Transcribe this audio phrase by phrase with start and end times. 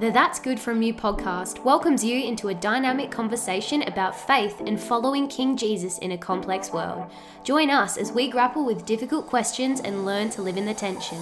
[0.00, 4.80] The That's Good From You podcast welcomes you into a dynamic conversation about faith and
[4.80, 7.10] following King Jesus in a complex world.
[7.44, 11.18] Join us as we grapple with difficult questions and learn to live in the tension.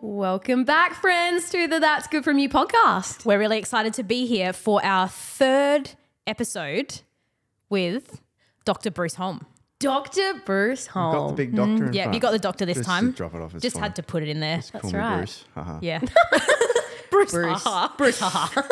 [0.00, 3.24] Welcome back, friends, to the That's Good From You podcast.
[3.24, 5.90] We're really excited to be here for our third
[6.26, 7.00] episode
[7.68, 8.20] with
[8.64, 8.90] Dr.
[8.90, 9.46] Bruce Holm.
[9.78, 10.40] Dr.
[10.46, 11.12] Bruce Holm.
[11.12, 11.92] Got the big doctor in mm-hmm.
[11.92, 12.14] Yeah, front.
[12.14, 13.12] you got the doctor this Just time.
[13.12, 13.54] drop it off.
[13.54, 13.82] It's Just fine.
[13.82, 14.56] had to put it in there.
[14.56, 15.16] Just call That's me right.
[15.18, 15.44] Bruce.
[15.54, 15.78] Haha.
[15.82, 15.98] Yeah.
[17.10, 17.32] Bruce.
[17.32, 17.62] Bruce.
[17.62, 17.94] haha.
[17.98, 18.18] Bruce.
[18.18, 18.62] haha.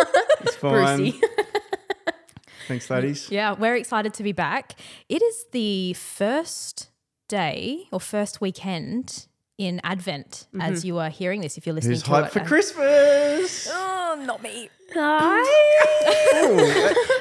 [0.41, 0.97] It's fine.
[0.97, 1.21] Brucey.
[2.69, 3.31] Thanks, ladies.
[3.31, 4.79] yeah, we're excited to be back.
[5.09, 6.91] It is the first
[7.29, 9.27] day or first weekend
[9.59, 10.87] in Advent as mm-hmm.
[10.87, 12.33] you are hearing this, if you're listening Who's to hyped it.
[12.33, 13.69] for Christmas?
[13.71, 14.69] Oh, not me.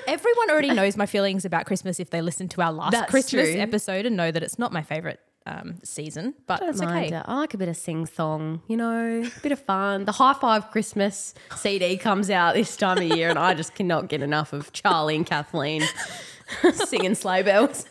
[0.07, 3.51] Everyone already knows my feelings about Christmas if they listen to our last That's Christmas
[3.51, 3.59] true.
[3.61, 7.15] episode and know that it's not my favorite um, season, but it's Mind okay.
[7.17, 7.23] it.
[7.25, 10.05] I like a bit of sing song, you know, a bit of fun.
[10.05, 14.21] The Hi-5 Christmas CD comes out this time of year, and I just cannot get
[14.21, 15.83] enough of Charli and Kathleen
[16.73, 17.85] singing sleigh bells.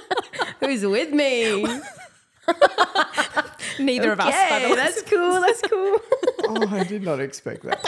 [0.60, 1.66] Who's with me?
[3.78, 4.76] Neither of us, by the Yeah, way.
[4.76, 5.40] that's cool.
[5.40, 5.98] That's cool.
[6.44, 7.80] oh, I did not expect that.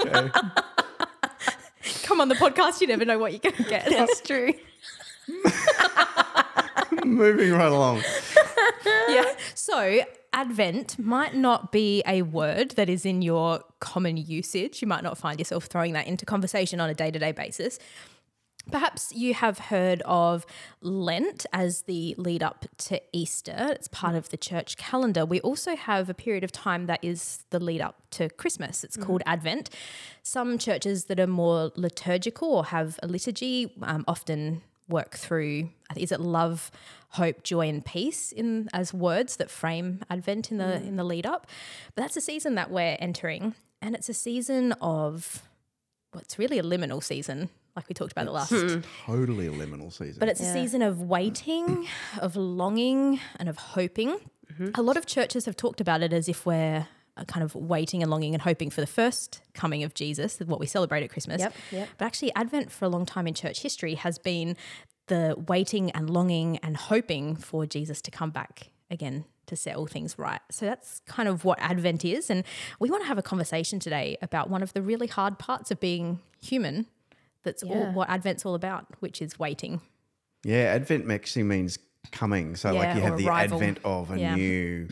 [0.00, 0.30] Okay.
[2.02, 3.88] Come on the podcast, you never know what you're going to get.
[3.88, 4.52] That's true.
[7.04, 8.02] Moving right along.
[9.08, 9.32] yeah.
[9.54, 10.00] So,
[10.32, 14.82] Advent might not be a word that is in your common usage.
[14.82, 17.78] You might not find yourself throwing that into conversation on a day to day basis.
[18.70, 20.46] Perhaps you have heard of
[20.80, 23.68] Lent as the lead up to Easter.
[23.70, 25.24] It's part of the church calendar.
[25.24, 28.84] We also have a period of time that is the lead up to Christmas.
[28.84, 29.70] It's called Advent.
[30.22, 36.12] Some churches that are more liturgical or have a liturgy um, often work through is
[36.12, 36.70] it love,
[37.10, 41.26] hope, joy, and peace in as words that frame Advent in the in the lead
[41.26, 41.46] up.
[41.94, 45.42] But that's a season that we're entering, and it's a season of
[46.12, 48.50] well, it's really a liminal season, like we talked about the last.
[49.06, 50.18] Totally a liminal season.
[50.18, 51.86] But it's a season of waiting,
[52.20, 54.18] of longing, and of hoping.
[54.74, 56.86] A lot of churches have talked about it as if we're
[57.16, 60.60] uh, kind of waiting and longing and hoping for the first coming of Jesus, what
[60.60, 61.40] we celebrate at Christmas.
[61.40, 61.88] Yep, yep.
[61.96, 64.56] But actually, Advent for a long time in church history has been
[65.06, 69.86] the waiting and longing and hoping for Jesus to come back again to set all
[69.86, 70.40] things right.
[70.50, 72.30] So that's kind of what Advent is.
[72.30, 72.44] And
[72.78, 75.80] we want to have a conversation today about one of the really hard parts of
[75.80, 76.86] being human.
[77.42, 79.80] That's all, what Advent's all about, which is waiting.
[80.44, 81.78] yeah, Advent actually means
[82.12, 82.56] coming.
[82.56, 83.58] So, Yeah, like, you have the arrival.
[83.58, 84.34] advent of a Yeah.
[84.34, 84.88] new,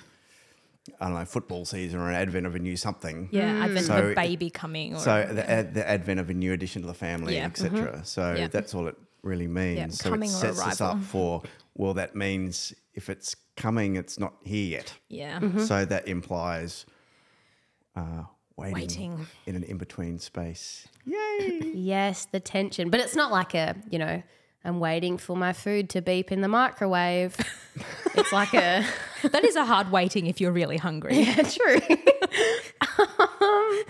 [1.01, 3.29] I don't know, football season or an advent of a new something.
[3.33, 4.95] Yeah, Advent So of a baby coming.
[4.95, 7.47] Or, So the, ad, the advent of a new addition to the family, Yeah.
[7.47, 8.05] etc.
[8.05, 8.49] So Yeah.
[8.49, 9.99] that's all it really means.
[10.01, 11.43] so coming it or sets us up for
[11.75, 14.95] well, that means if it's coming, it's not here yet.
[15.09, 15.59] yeah.
[15.65, 16.87] So that implies
[17.97, 18.25] uh,
[18.59, 19.27] waiting, Waiting.
[19.47, 20.87] in an in between space.
[21.05, 21.73] Yay!
[21.75, 22.91] Yes, the tension.
[22.91, 24.23] But it's not like a, you know,
[24.65, 27.37] I'm waiting for my food to beep in the microwave.
[28.15, 28.85] it's like a,
[29.23, 31.21] that is a hard waiting if you're really hungry.
[31.21, 31.79] yeah, true.
[33.41, 33.83] um,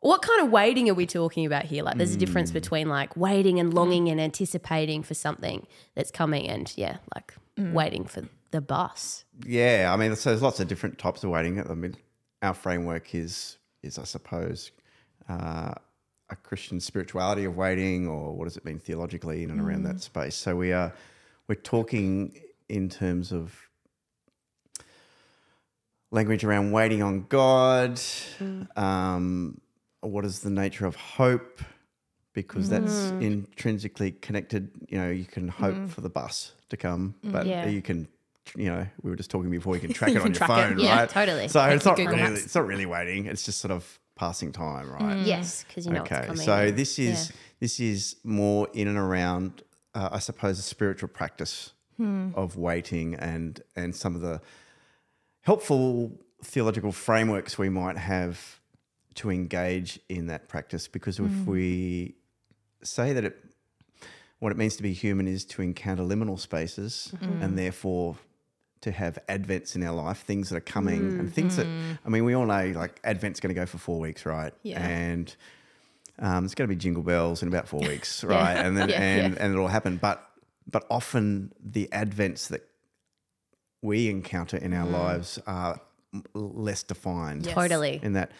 [0.00, 1.82] what kind of waiting are we talking about here?
[1.82, 6.46] Like, there's a difference between like waiting and longing and anticipating for something that's coming,
[6.48, 9.24] and yeah, like waiting for the bus.
[9.46, 11.58] yeah, I mean, so there's lots of different types of waiting.
[11.60, 11.96] I mean,
[12.42, 14.70] our framework is is I suppose
[15.28, 15.74] uh,
[16.30, 20.00] a Christian spirituality of waiting, or what does it mean theologically in and around that
[20.00, 20.34] space.
[20.36, 20.92] So we are
[21.48, 23.68] we're talking in terms of
[26.10, 28.00] language around waiting on God.
[28.76, 29.60] Um,
[30.00, 31.60] what is the nature of hope?
[32.32, 34.70] Because that's intrinsically connected.
[34.88, 37.66] You know, you can hope for the bus to come, but Yeah.
[37.66, 38.08] you can,
[38.56, 39.74] you know, we were just talking before.
[39.74, 40.68] You can track it on your track it.
[40.74, 41.08] phone, Yeah, right?
[41.08, 41.48] totally.
[41.48, 42.44] So Like it's not Google really, Maps.
[42.44, 43.26] it's not really waiting.
[43.26, 45.18] It's just sort of passing time, right?
[45.26, 49.62] Yes, because you know okay, so this is this is more in and around,
[49.94, 52.30] uh, I suppose, a spiritual practice Hmm.
[52.34, 54.40] of waiting and and some of the
[55.42, 58.60] helpful theological frameworks we might have
[59.14, 60.88] to engage in that practice.
[60.88, 61.26] Because Hmm.
[61.26, 62.14] if we
[62.82, 63.36] say that it,
[64.40, 67.42] what it means to be human is to encounter liminal spaces Hmm.
[67.42, 68.16] and therefore
[68.84, 71.20] to have advents in our life, things that are coming Hmm.
[71.20, 71.66] and things that,
[72.04, 74.52] I mean, we all know like Advent's going to go for four weeks, right?
[74.62, 74.80] Yeah.
[74.86, 75.34] And
[76.18, 78.54] um, it's going to be jingle bells in about four weeks, right?
[78.54, 79.42] And then Yeah, and, yeah.
[79.44, 79.96] and it'll happen.
[79.98, 80.18] But
[80.70, 82.62] but often the advents that
[83.82, 84.78] we encounter in Mm.
[84.80, 85.80] our lives are
[86.34, 88.00] less defined totally.
[88.02, 88.30] in that.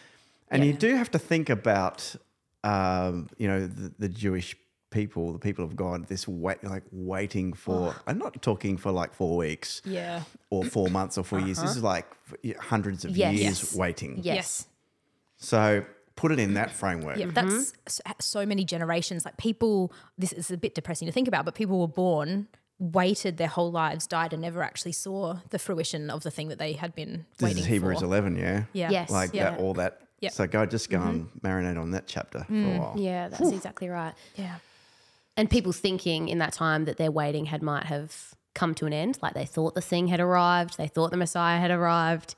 [0.49, 2.15] And you do have to think about,
[2.63, 4.55] um, you know, the, the Jewish
[4.89, 7.95] people, the people of God, this wait, like waiting for.
[8.07, 10.23] I'm not talking for like four weeks Yeah.
[10.49, 11.57] or four months or 4 years.
[11.57, 11.77] This uh-huh.
[11.77, 12.07] is like
[12.59, 13.33] hundreds of Yes.
[13.33, 13.75] years Yes.
[13.75, 14.19] waiting.
[14.23, 14.67] Yes.
[15.37, 15.85] So
[16.15, 17.17] put it in that framework.
[17.17, 17.87] Yeah, that's mm-hmm.
[17.87, 19.25] so, so many generations.
[19.25, 22.47] Like people, this is a bit depressing to think about, but people were born,
[22.79, 26.59] waited their whole lives, died, and never actually saw the fruition of the thing that
[26.59, 28.05] they had been This waiting is Hebrews for.
[28.05, 28.63] 11, yeah.
[28.73, 28.91] Yeah.
[28.91, 29.09] Yes.
[29.09, 29.51] Like yeah.
[29.51, 30.01] that, all that.
[30.21, 30.31] Yep.
[30.31, 31.09] So go, just go mm-hmm.
[31.09, 32.79] and marinate on that chapter for a mm.
[32.79, 32.95] while.
[32.97, 34.13] Yeah, that's exactly right.
[34.35, 34.55] Yeah.
[35.37, 38.93] And people thinking in that time that their waiting had might have come to an
[38.93, 42.35] end, like they thought the thing had arrived, they thought the Messiah had arrived,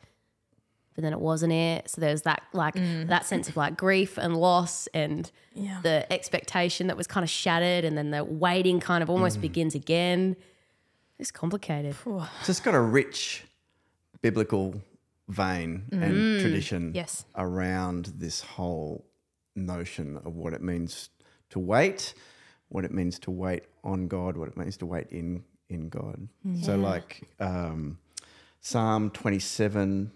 [0.95, 1.89] but then it wasn't it.
[1.91, 3.07] So there's that like mm.
[3.07, 5.79] that sense of like grief and loss and Yeah.
[5.83, 9.41] the expectation that was kind of shattered, and then the waiting kind of almost mm.
[9.41, 10.35] begins again.
[11.19, 11.95] It's complicated.
[12.03, 13.43] So it's got a rich
[14.23, 14.81] biblical
[15.27, 16.41] vein and mm.
[16.41, 17.25] tradition Yes.
[17.35, 19.05] around this whole
[19.55, 21.09] notion of what it means
[21.51, 22.13] to wait,
[22.69, 26.27] what it means to wait on God, what it means to wait in in God.
[26.61, 27.97] So like um,
[28.61, 30.11] Psalm 27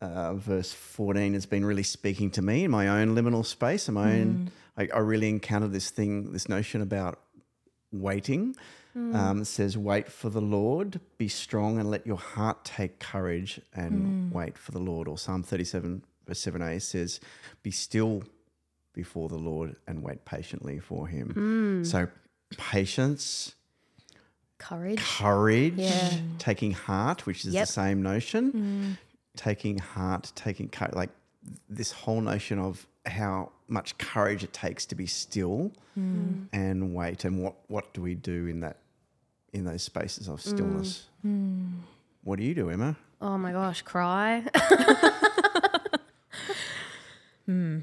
[0.00, 4.20] uh, verse 14 has been really speaking to me in my own liminal space, my
[4.20, 7.18] own I, I really encountered this thing, this notion about
[7.92, 8.54] waiting.
[9.14, 13.60] Um, it says, Wait for the Lord, be strong, and let your heart take courage
[13.74, 15.06] and wait for the Lord.
[15.06, 17.20] Or Psalm 37, verse 7a says,
[17.62, 18.22] Be still
[18.96, 21.32] before the Lord and wait patiently for him.
[21.84, 21.86] Mm.
[21.86, 22.08] So,
[22.56, 23.54] patience,
[24.58, 24.98] Courage.
[24.98, 26.18] courage, Yeah.
[26.38, 27.66] taking heart, which is Yep.
[27.68, 28.98] the same notion, mm.
[29.36, 31.10] taking heart, taking courage, like
[31.68, 36.46] this whole notion of how much courage it takes to be still mm.
[36.52, 38.78] and wait, and what what do we do in that
[39.52, 41.06] in those spaces of stillness?
[42.24, 42.96] What do you do, Emma?
[43.20, 44.42] Oh my gosh, cry.
[47.46, 47.78] Hmm.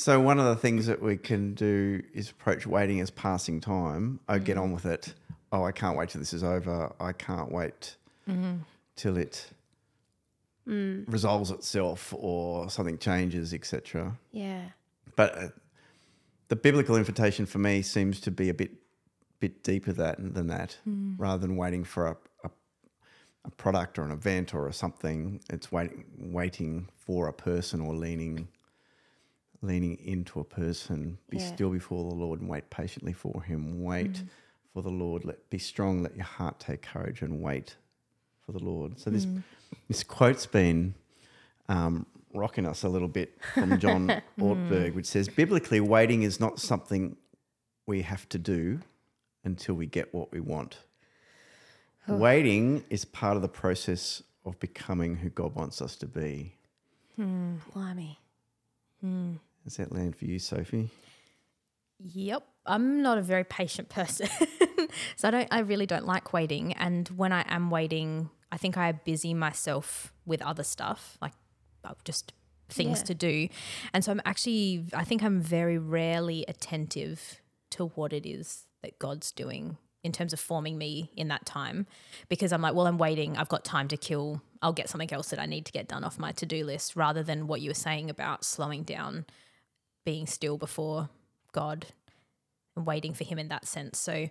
[0.00, 4.18] So one of the things that we can do is approach waiting as passing time.
[4.30, 4.62] Oh, get mm-hmm.
[4.62, 5.12] on with it.
[5.52, 6.90] Oh, I can't wait till this is over.
[6.98, 8.60] I can't wait mm-hmm.
[8.96, 9.50] till it
[10.66, 11.04] mm.
[11.06, 14.16] resolves itself or something changes, etc.
[14.32, 14.62] yeah.
[15.16, 15.48] But uh,
[16.48, 18.70] the biblical invitation for me seems to be a bit
[19.38, 21.14] bit deeper that than that, mm.
[21.18, 22.50] rather than waiting for a, a
[23.44, 25.42] a product or an event or a something.
[25.50, 28.48] It's waiting waiting for a person or leaning
[29.62, 31.18] leaning into a person.
[31.28, 31.52] Be Yeah.
[31.52, 33.82] still before the Lord and wait patiently for Him.
[33.82, 34.28] Wait mm.
[34.72, 35.24] for the Lord.
[35.24, 36.02] Let be strong.
[36.02, 37.76] Let your heart take courage and wait
[38.44, 38.98] for the Lord.
[38.98, 39.42] So this mm.
[39.88, 40.94] this quote's been
[41.68, 44.08] um, rocking us a little bit from John
[44.38, 45.36] Ortberg, which says mm.
[45.36, 47.16] biblically, waiting is not something
[47.86, 48.80] we have to do
[49.44, 50.78] until we get what we want.
[52.08, 56.54] Waiting is part of the process of becoming who God wants us to be.
[57.16, 58.18] Hmm, blimey.
[59.00, 59.34] Hmm.
[59.64, 60.90] Does that land for you, Sophie?
[61.98, 62.42] Yep.
[62.66, 64.28] I'm not a very patient person.
[65.16, 68.76] so I don't I really don't like waiting and when I am waiting, I think
[68.76, 71.32] I busy myself with other stuff, like
[71.84, 72.32] uh, just
[72.68, 73.04] things Yeah.
[73.04, 73.48] to do.
[73.92, 77.40] And so I'm actually I think I'm very rarely attentive
[77.72, 81.86] to what it is that God's doing in terms of forming me in that time
[82.30, 83.36] because I'm like, well, I'm waiting.
[83.36, 84.40] I've got time to kill.
[84.62, 87.22] I'll get something else that I need to get done off my to-do list rather
[87.22, 89.26] than what you were saying about slowing down,
[90.04, 91.08] being still before
[91.52, 91.86] God
[92.76, 93.98] and waiting for him in that sense.
[93.98, 94.28] So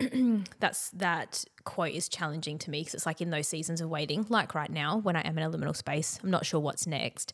[0.60, 4.26] that's that quote is challenging to me because it's like in those seasons of waiting,
[4.28, 7.32] like right now when I am in a liminal space, I'm not sure what's next.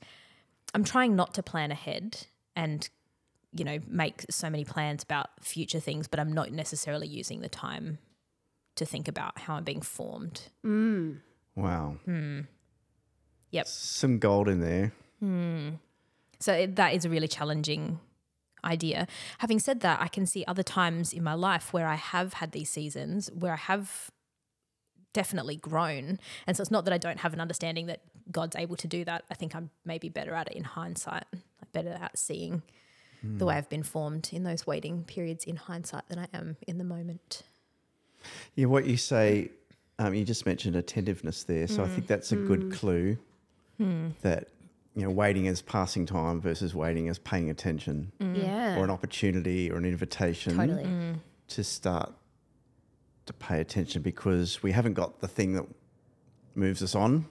[0.75, 2.89] I'm trying not to plan ahead and
[3.53, 7.49] you know make so many plans about future things, but I'm not necessarily using the
[7.49, 7.99] time
[8.77, 10.43] to think about how I'm being formed.
[10.65, 11.21] Mm.
[11.57, 11.97] Wow.
[12.05, 12.41] Hmm.
[13.51, 13.67] Yep.
[13.67, 14.93] Some gold in there.
[15.21, 15.71] Hmm.
[16.41, 18.01] So it, that is a really challenging
[18.65, 19.07] idea.
[19.39, 22.53] Having said that, I can see other times in my life where I have had
[22.53, 24.11] these seasons where I have
[25.13, 26.19] definitely grown.
[26.47, 29.05] And so it's not that I don't have an understanding that God's able to do
[29.05, 29.25] that.
[29.31, 32.63] I think I'm maybe better at it in hindsight, like better at seeing
[33.23, 33.59] the way hmm.
[33.59, 37.43] I've been formed in those waiting periods in hindsight than I am in the moment.
[38.55, 39.51] Yeah, what you say,
[39.99, 41.67] um, you just mentioned attentiveness there.
[41.67, 41.95] So I hmm.
[41.95, 42.71] think that's a good hmm.
[42.71, 43.19] clue
[44.23, 44.49] that,
[44.99, 48.77] you know, waiting as passing time versus waiting as paying attention Yeah.
[48.77, 51.15] or an opportunity or an invitation Totally.
[51.49, 52.13] to start
[53.27, 55.65] to pay attention because we haven't got the thing that
[56.57, 57.27] moves us on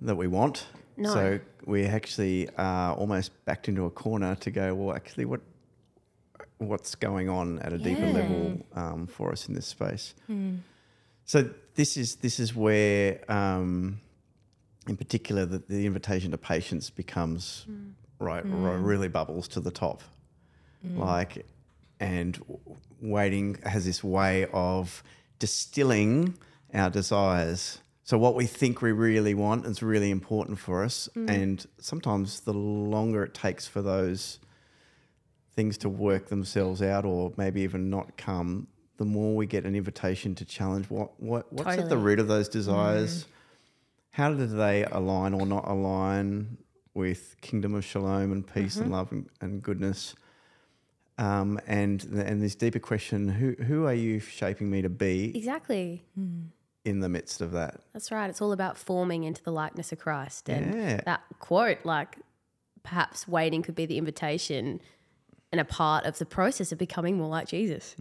[0.00, 0.66] that we want.
[0.96, 1.14] No.
[1.14, 5.40] So we actually are almost backed into a corner to go, well, actually, what
[6.58, 10.14] what's going on at a deeper level um, for us in this space?
[11.26, 14.00] So this is this is where, um,
[14.88, 17.92] in particular, the, the invitation to patience becomes mm.
[18.18, 18.64] right, mm.
[18.64, 20.02] right, really bubbles to the top.
[20.86, 20.98] Mm.
[20.98, 21.46] Like
[22.00, 22.42] and
[23.00, 25.02] waiting has this way of
[25.38, 26.34] distilling
[26.72, 27.78] our desires.
[28.04, 32.52] So what we think we really want is really important for us, and sometimes the
[32.52, 34.40] longer it takes for those
[35.54, 39.76] things to work themselves out, or maybe even not come, the more we get an
[39.76, 43.26] invitation to challenge what what what's at the root of those desires.
[44.12, 46.58] How do they align or not align
[46.94, 50.14] with kingdom of shalom and peace and love and, and goodness?
[51.18, 56.04] Um, and and this deeper question: Who who are you shaping me to be Exactly.
[56.84, 57.80] in the midst of that?
[57.92, 58.28] That's right.
[58.30, 60.48] It's all about forming into the likeness of Christ.
[60.48, 61.00] And Yeah.
[61.04, 62.16] that quote, like,
[62.82, 64.80] perhaps waiting could be the invitation
[65.52, 67.94] and a part of the process of becoming more like Jesus.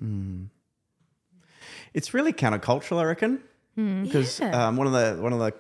[1.94, 3.44] It's really countercultural, I reckon,
[3.76, 4.68] because Yeah.
[4.68, 5.54] um, one of the one of the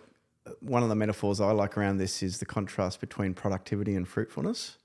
[0.62, 4.78] one of the metaphors I like around this is the contrast between productivity and fruitfulness.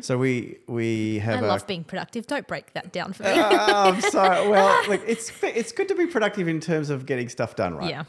[0.00, 2.26] So we we I have a love being productive.
[2.26, 3.30] Don't break that down for me.
[3.32, 4.48] oh, I'm sorry.
[4.48, 7.90] Well, look, it's it's good to be productive in terms of getting stuff done, right?
[7.90, 8.04] Yeah.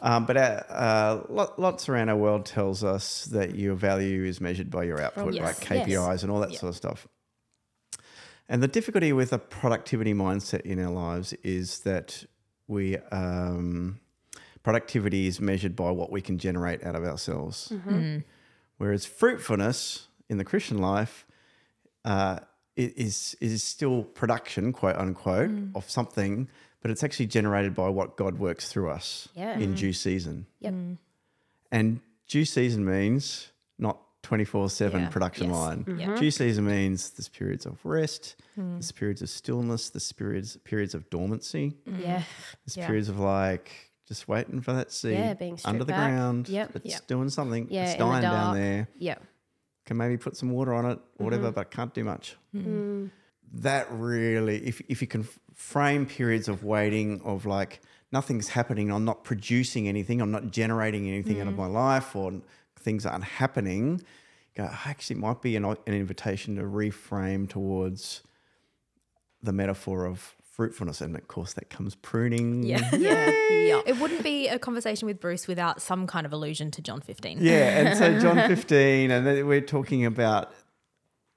[0.00, 4.40] Um, but uh, uh, lo- lots around our world tells us that your value is
[4.40, 6.22] measured by your output, yes, like KPIs yes.
[6.22, 7.08] and all that sort of stuff.
[8.48, 12.24] And the difficulty with a productivity mindset in our lives is that
[12.66, 14.00] we um,
[14.64, 17.94] productivity is measured by what we can generate out of ourselves, mm-hmm.
[17.94, 18.24] mm.
[18.78, 21.24] whereas fruitfulness in the Christian life
[22.04, 22.40] uh,
[22.76, 25.76] is is still production, quote unquote, mm.
[25.76, 26.48] of something,
[26.80, 29.56] but it's actually generated by what God works through us Yeah.
[29.58, 29.78] in mm.
[29.78, 30.46] due season.
[30.60, 30.74] Yep.
[31.70, 35.56] And due season means not 24 7 production Yes.
[35.56, 35.84] line.
[35.84, 36.00] Mm-hmm.
[36.00, 36.16] Yeah.
[36.16, 41.08] Due season means there's periods of rest, there's periods of stillness, there's periods, periods of
[41.10, 42.22] dormancy, Yeah.
[42.64, 42.86] there's Yeah.
[42.86, 43.70] periods of like
[44.06, 46.10] just waiting for that seed Yeah, being under the back.
[46.10, 46.48] ground.
[46.48, 46.76] Yep.
[46.76, 47.06] It's Yep.
[47.06, 47.68] doing something.
[47.70, 48.88] Yeah, it's dying down there.
[48.98, 49.16] Yeah.
[49.86, 51.54] Can maybe put some water on it, whatever, Mm-hmm.
[51.54, 52.36] but can't do much.
[52.54, 53.10] Mm.
[53.52, 57.80] That really, if, if you can frame periods of waiting, of like
[58.12, 62.40] nothing's happening, I'm not producing anything, I'm not generating anything out of my life, or
[62.78, 64.02] things aren't happening,
[64.56, 68.22] go, actually, it might be an, an invitation to reframe towards
[69.42, 71.00] the metaphor of fruitfulness.
[71.00, 72.62] And of course, that comes pruning.
[72.62, 72.90] Yeah.
[72.94, 73.30] Yeah.
[73.50, 73.80] yeah.
[73.86, 77.38] It wouldn't be a conversation with Bruce without some kind of allusion to John 15.
[77.40, 80.52] Yeah, and so John 15, and then we're talking about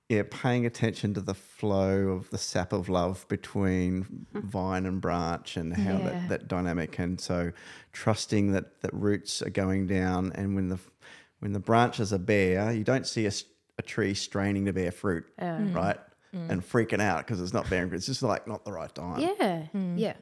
[0.07, 4.47] yeah, paying attention to the flow of the sap of love between mm-hmm.
[4.47, 6.03] vine and branch and how Yeah.
[6.03, 7.51] that, that dynamic and so
[7.91, 10.79] trusting that that roots are going down and when the
[11.39, 15.73] when the branches are bare, you don't see a tree straining to bear fruit, mm.
[15.75, 15.97] right?
[16.35, 16.49] Mm.
[16.49, 17.97] And freaking out because it's not bearing fruit.
[17.97, 19.19] It's just like not the right time.
[19.19, 19.61] Yeah.
[19.67, 19.97] Hmm.
[19.97, 20.13] Yeah.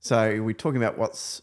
[0.00, 1.40] So we're talking about what's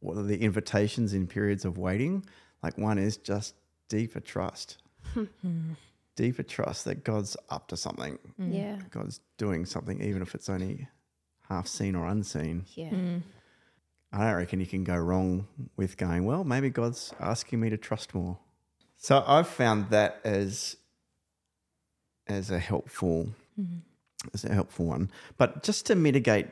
[0.00, 2.24] what are the invitations in periods of waiting.
[2.62, 3.54] Like one is just
[3.88, 4.78] deeper trust,
[5.12, 5.24] hmm.
[5.42, 5.72] Hmm.
[6.16, 8.18] deeper trust that God's up to something.
[8.40, 8.54] Mm.
[8.54, 8.78] Yeah.
[8.90, 10.88] God's doing something, even if it's only
[11.48, 12.64] half seen or unseen.
[12.74, 13.20] Yeah.
[14.12, 16.24] I don't reckon you can go wrong with going.
[16.24, 18.38] Well, maybe God's asking me to trust more.
[18.96, 20.76] So I've found that as
[22.28, 23.28] as a helpful
[23.60, 23.78] mm-hmm.
[24.34, 25.10] as a helpful one.
[25.36, 26.48] But just to mitigate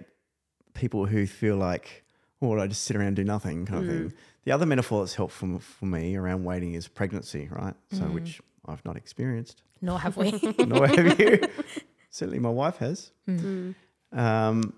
[0.74, 2.04] people who feel like,
[2.42, 4.08] oh, well, I just sit around and do nothing kind of thing.
[4.10, 4.12] Mm.
[4.44, 7.74] The other metaphor that's helpful for me around waiting is pregnancy, right?
[7.92, 8.12] So mm.
[8.12, 10.32] which I've not experienced, Nor have we.
[10.58, 11.40] nor have you.
[12.10, 13.10] Certainly, my wife has.
[13.28, 13.74] Mm.
[14.12, 14.74] Um,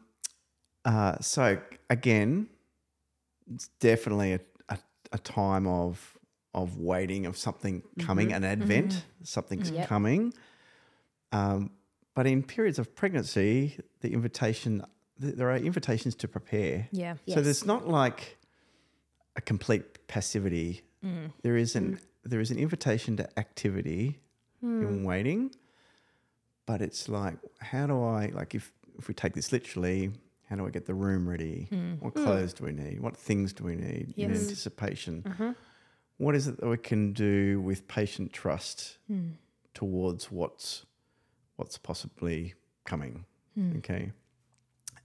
[0.85, 1.59] uh, so
[1.91, 2.49] again,
[3.53, 4.79] it's definitely a, a,
[5.13, 6.17] a time of
[6.55, 8.37] of waiting of something coming, mm-hmm.
[8.37, 9.25] an advent, mm-hmm.
[9.25, 9.89] something's Yep.
[9.89, 10.33] coming.
[11.33, 11.71] Um,
[12.15, 14.85] but in periods of pregnancy, the invitation
[15.21, 16.89] th- there are invitations to prepare.
[16.93, 17.15] yeah.
[17.15, 17.45] So Yes.
[17.45, 18.39] there's not like
[19.37, 20.83] a complete passivity.
[21.05, 21.33] Mm.
[21.43, 22.01] There is an mm.
[22.25, 24.19] there is an invitation to activity
[24.63, 25.05] in hmm.
[25.05, 25.55] waiting,
[26.65, 30.11] but it's like how do I like if if we take this literally,
[30.49, 31.69] how do I get the room ready?
[31.71, 31.95] Hmm.
[32.01, 32.25] What hmm.
[32.25, 33.01] clothes do we need?
[33.01, 34.43] What things do we need in Yes.
[34.43, 35.23] anticipation?
[35.23, 35.51] Mm-hmm.
[36.17, 38.99] What is it that we can do with patient trust
[39.75, 40.87] towards what's
[41.57, 43.25] what's possibly coming?
[43.55, 43.79] Hmm.
[43.79, 44.13] Okay,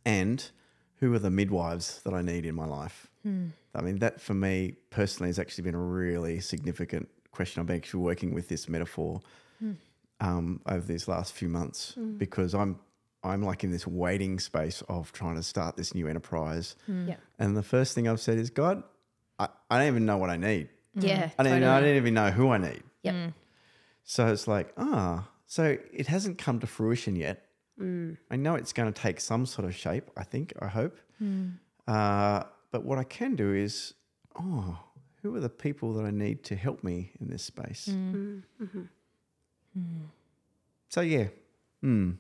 [0.06, 0.50] and
[0.98, 3.08] who are the midwives that I need in my life?
[3.24, 3.48] Hmm.
[3.74, 7.62] I mean, that for me personally has actually been a really significant question.
[7.62, 9.22] I've been actually working with this metaphor
[9.60, 9.74] hmm.
[10.20, 12.80] um, over these last few months because I'm
[13.24, 16.76] I'm like in this waiting space of trying to start this new enterprise.
[16.88, 17.16] Yeah.
[17.38, 18.84] And the first thing I've said is, God,
[19.38, 20.70] I, I don't even know what I need.
[20.96, 21.30] Yeah.
[21.38, 22.84] I don't, even, I don't even know who I need.
[23.04, 23.34] Yep.
[24.04, 27.48] So it's like, ah, so it hasn't come to fruition yet.
[27.78, 28.16] Mm.
[28.30, 30.98] I know it's going to take some sort of shape, I think, I hope.
[31.18, 31.50] Hmm.
[31.86, 33.94] Uh, but what I can do is,
[34.40, 34.80] oh,
[35.22, 37.88] who are the people that I need to help me in this space?
[37.88, 38.14] Hmm.
[38.16, 38.82] Mm, mm-hmm.
[39.74, 40.06] hmm.
[40.88, 41.28] So, yeah,
[41.84, 42.16] mm,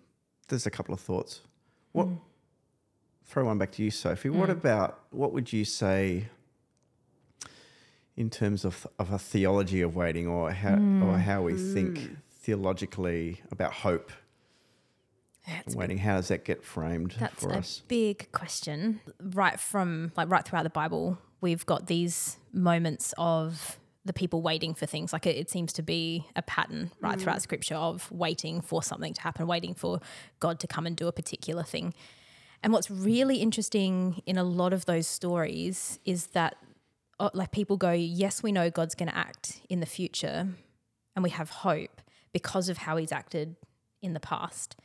[0.49, 1.39] there's a couple of thoughts.
[1.93, 2.09] What?
[3.23, 4.29] Throw one back to you, Sophie.
[4.29, 6.27] What about what would you say
[8.17, 13.41] in terms of of a theology of waiting, or how or how we think theologically
[13.51, 14.11] about hope
[15.45, 15.97] and waiting?
[15.97, 17.81] How does that get framed That's for a us?
[17.87, 19.01] big question.
[19.21, 24.73] Right from like right throughout the Bible, we've got these moments of the people waiting
[24.73, 25.13] for things.
[25.13, 29.13] Like it, it seems to be a pattern right throughout Scripture of waiting for something
[29.13, 29.99] to happen, waiting for
[30.39, 31.93] God to come and do a particular thing.
[32.63, 36.57] And what's really interesting in a lot of those stories is that,
[37.19, 40.47] uh, like, people go, Yes, we know God's going to act in the future,
[41.15, 42.00] and we have hope
[42.33, 43.55] because of how he's acted
[44.01, 44.75] in the past.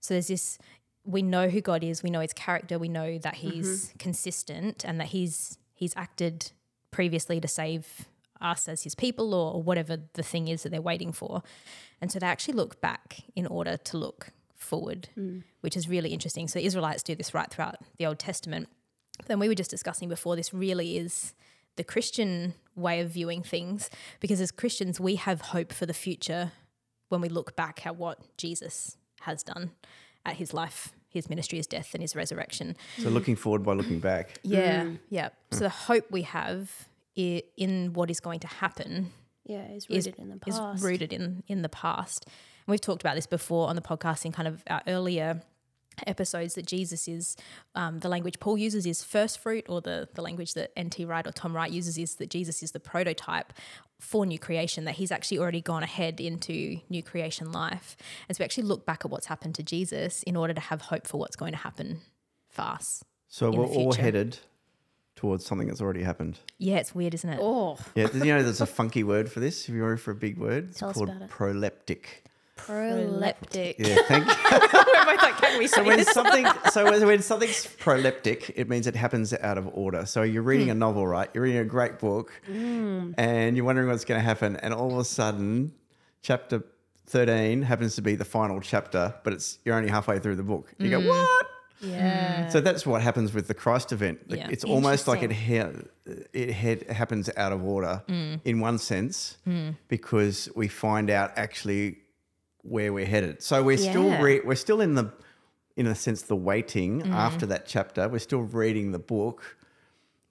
[0.00, 0.58] So there's this
[1.04, 3.98] we know who God is, we know his character, we know that he's mm-hmm.
[3.98, 6.52] consistent and that he's he's acted
[6.90, 8.06] previously to save
[8.40, 11.42] us as his people or, or whatever the thing is that they're waiting for.
[12.00, 15.42] And so they actually look back in order to look forward, mm.
[15.60, 16.48] which is really interesting.
[16.48, 18.68] So the Israelites do this right throughout the Old Testament.
[19.26, 21.34] Then we were just discussing before this really is
[21.76, 23.90] the Christian way of viewing things
[24.20, 26.52] because as Christians we have hope for the future
[27.12, 29.70] when we look back at what Jesus has done
[30.24, 32.74] at his life, his ministry, his death, and his resurrection.
[32.98, 34.40] So looking forward by looking back.
[34.42, 34.98] Yeah, mm.
[35.10, 35.28] yeah.
[35.50, 39.12] So the hope we have in what is going to happen
[39.44, 40.48] Yeah, is, rooted in the past.
[40.48, 40.82] is past.
[40.82, 42.24] rooted in in the past.
[42.24, 45.42] And we've talked about this before on the podcast in kind of our earlier
[46.06, 47.36] episodes that Jesus is
[47.74, 51.04] um, the language Paul uses is first fruit, or the the language that N.T.
[51.04, 53.52] Wright or Tom Wright uses is that Jesus is the prototype
[54.00, 54.84] for new creation.
[54.84, 57.96] That he's actually already gone ahead into new creation life.
[58.28, 60.82] And so we actually look back at what's happened to Jesus in order to have
[60.82, 62.00] hope for what's going to happen
[62.50, 63.04] for us.
[63.28, 64.38] So in we're the all headed
[65.14, 66.38] towards something that's already happened.
[66.58, 67.38] Yeah, it's weird, isn't it?
[67.40, 69.68] Oh, Yeah, you know, there's a funky word for this.
[69.68, 71.30] If you're ready for a big word, it's Tell us called about it.
[71.30, 72.04] proleptic.
[72.66, 73.74] Proleptic.
[73.78, 74.34] Yeah, thank you.
[74.52, 76.10] We're both like, can we So when this?
[76.12, 80.06] something, so when, when something's proleptic, it means it happens out of order.
[80.06, 80.72] So you're reading Hmm.
[80.72, 81.28] a novel, right?
[81.34, 84.98] You're reading a great book, and you're wondering what's going to happen, and all of
[84.98, 85.72] a sudden,
[86.22, 86.64] chapter
[87.06, 90.72] thirteen happens to be the final chapter, but it's you're only halfway through the book.
[90.78, 90.90] You Hmm.
[91.06, 91.46] go, what?
[91.80, 92.48] Yeah.
[92.48, 94.20] So that's what happens with the Christ event.
[94.30, 94.48] Like, Yeah.
[94.50, 95.72] It's almost like it ha-
[96.32, 98.40] it had, happens out of order Mm.
[98.44, 99.36] in one sense
[99.88, 101.96] because we find out actually
[102.62, 103.42] where we're headed.
[103.42, 105.12] So we're still re- we're still in the
[105.76, 107.10] in a sense the waiting Mm.
[107.12, 108.08] after that chapter.
[108.08, 109.56] We're still reading the book,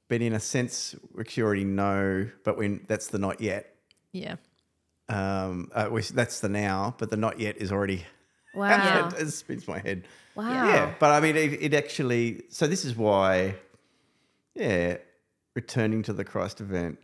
[0.07, 3.75] but in a sense which you already know, but when that's the not yet.
[4.11, 4.35] Yeah.
[5.09, 8.05] Um, uh, we, that's the now, but the not yet is already.
[8.53, 9.09] Wow.
[9.17, 10.03] it spins my head.
[10.35, 10.67] Wow.
[10.67, 12.43] Yeah, but I mean, it, it actually.
[12.49, 13.55] So this is why,
[14.55, 14.97] yeah,
[15.55, 16.99] returning to the Christ event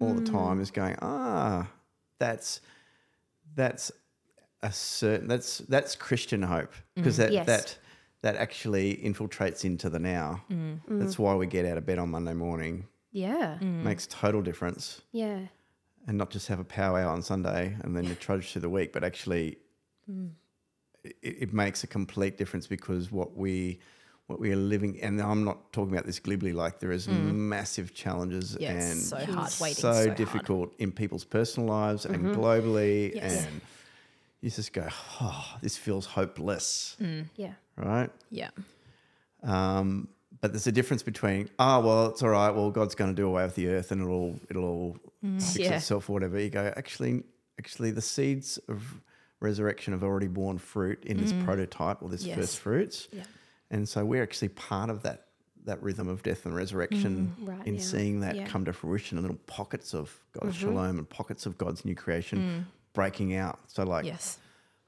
[0.00, 0.96] all the time is going.
[1.02, 1.68] Ah,
[2.18, 2.62] that's
[3.54, 3.92] that's
[4.62, 7.18] a certain that's that's Christian hope because mm.
[7.18, 7.46] that Yes.
[7.46, 7.78] that
[8.22, 10.42] that actually infiltrates into the now.
[10.50, 10.80] Mm.
[10.88, 11.20] That's mm.
[11.20, 12.86] why we get out of bed on Monday morning.
[13.12, 13.56] Yeah.
[13.60, 15.40] Makes total difference, Yeah.
[16.06, 18.92] and not just have a powwow on Sunday and then you trudge through the week,
[18.92, 19.58] but actually
[21.04, 23.78] it, it makes a complete difference because what we
[24.26, 27.94] what we are living and I'm not talking about this glibly like there is massive
[27.94, 29.80] challenges Yeah, and so hard waiting.
[29.80, 30.16] so, So, hard.
[30.16, 32.38] difficult in people's personal lives and mm-hmm.
[32.40, 33.46] globally Yes.
[33.46, 33.60] and
[34.40, 34.86] you just go
[35.20, 37.52] oh this feels hopeless mm, Yeah.
[37.76, 38.50] right Yeah.
[39.42, 40.08] um,
[40.40, 43.26] but there's a difference between ah well it's all right well God's going to do
[43.26, 45.76] away with the earth and it'll it'll all mm, fix Yeah.
[45.76, 47.24] itself or whatever you go actually
[47.58, 49.00] actually the seeds of
[49.40, 51.44] resurrection have already borne fruit in this mm.
[51.44, 52.36] prototype or this Yes.
[52.38, 53.24] first fruits Yeah.
[53.70, 55.24] and so we're actually part of that
[55.64, 57.80] that rhythm of death and resurrection Right in now.
[57.80, 58.46] seeing that Yeah.
[58.46, 60.68] come to fruition in little pockets of God's mm-hmm.
[60.68, 64.38] shalom and pockets of God's new creation breaking out so like Yes.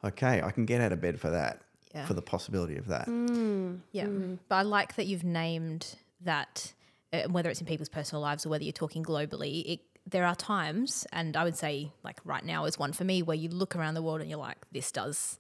[0.05, 1.61] okay I can get out of bed for that
[1.95, 2.07] Yeah.
[2.07, 4.07] for the possibility of that mm, Yeah.
[4.07, 4.39] Mm.
[4.49, 6.73] But I like that you've named that,
[7.13, 10.35] uh, whether it's in people's personal lives or whether you're talking globally, it, there are
[10.35, 13.75] times, and I would say like right now is one for me, where you look
[13.77, 15.39] around the world and you're like, this does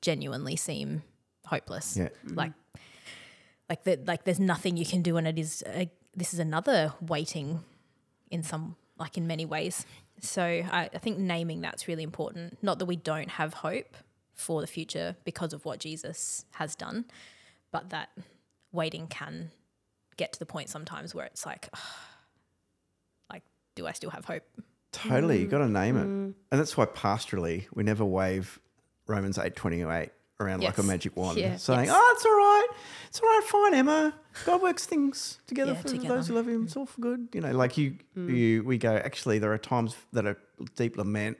[0.00, 1.02] genuinely seem
[1.46, 1.96] hopeless.
[1.96, 2.08] Yeah.
[2.26, 2.34] Mm-hmm.
[2.34, 2.52] Like,
[3.68, 6.92] like that, like there's nothing you can do, and it is, a, this is another
[7.00, 7.64] waiting
[8.30, 9.86] in some, like in many ways.
[10.22, 12.62] So I, I think naming that's really important.
[12.62, 13.96] Not that we don't have hope
[14.34, 17.04] for the future because of what Jesus has done,
[17.72, 18.10] but that
[18.70, 19.50] waiting can
[20.16, 21.68] get to the point sometimes where it's like,
[23.30, 23.42] like,
[23.74, 24.44] do I still have hope?
[24.92, 26.34] Totally, you got to name it, mm.
[26.50, 28.60] and that's why pastorally we never wave
[29.06, 30.10] Romans eight twenty eight
[30.42, 31.56] around like a magic wand, Yeah.
[31.56, 31.94] saying, Yes.
[31.96, 32.68] "Oh, it's all right,
[33.08, 34.14] it's all right, fine, Emma.
[34.46, 36.16] God works things together Yeah, for together.
[36.16, 36.64] those who love Him.
[36.64, 38.34] It's all for good." You know, like you, mm.
[38.34, 38.94] you, we go.
[38.96, 40.36] Actually, there are times that are
[40.76, 41.38] deep lament,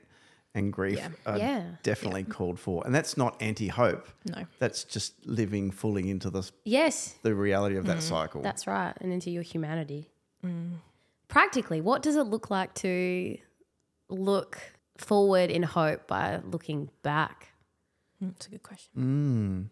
[0.55, 1.09] and grief Yeah.
[1.25, 1.63] are Yeah.
[1.81, 2.83] definitely called for.
[2.85, 4.07] And that's not anti hope.
[4.25, 4.45] No.
[4.59, 8.01] That's just living fully into this Yes, the reality of that mm.
[8.01, 8.41] cycle.
[8.43, 8.93] that's right.
[9.01, 10.11] And into your humanity.
[10.45, 10.73] Mm.
[11.27, 13.37] Practically, what does it look like to
[14.09, 14.59] look
[14.97, 17.52] forward in hope by looking back?
[18.23, 18.91] Mm, That's a good question.
[18.97, 19.69] Mm.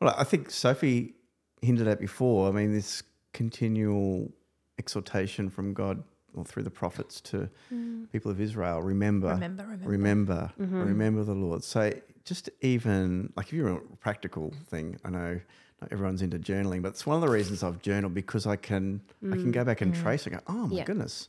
[0.00, 1.14] Well, I think Sophie
[1.62, 2.48] hinted at before.
[2.48, 4.30] I mean, this continual
[4.78, 6.02] exhortation from God
[6.34, 8.10] or through the prophets to mm.
[8.10, 9.88] people of Israel remember, Remember, remember.
[9.88, 10.82] remember, mm-hmm.
[10.82, 11.62] remember the Lord.
[11.62, 11.92] So,
[12.24, 15.40] just even like if you're a practical thing, I know
[15.80, 19.00] not everyone's into journaling, but it's one of the reasons I've journaled because I can
[19.24, 19.52] I can mm.
[19.52, 20.84] go back and trace and go, oh my Yeah.
[20.84, 21.28] goodness,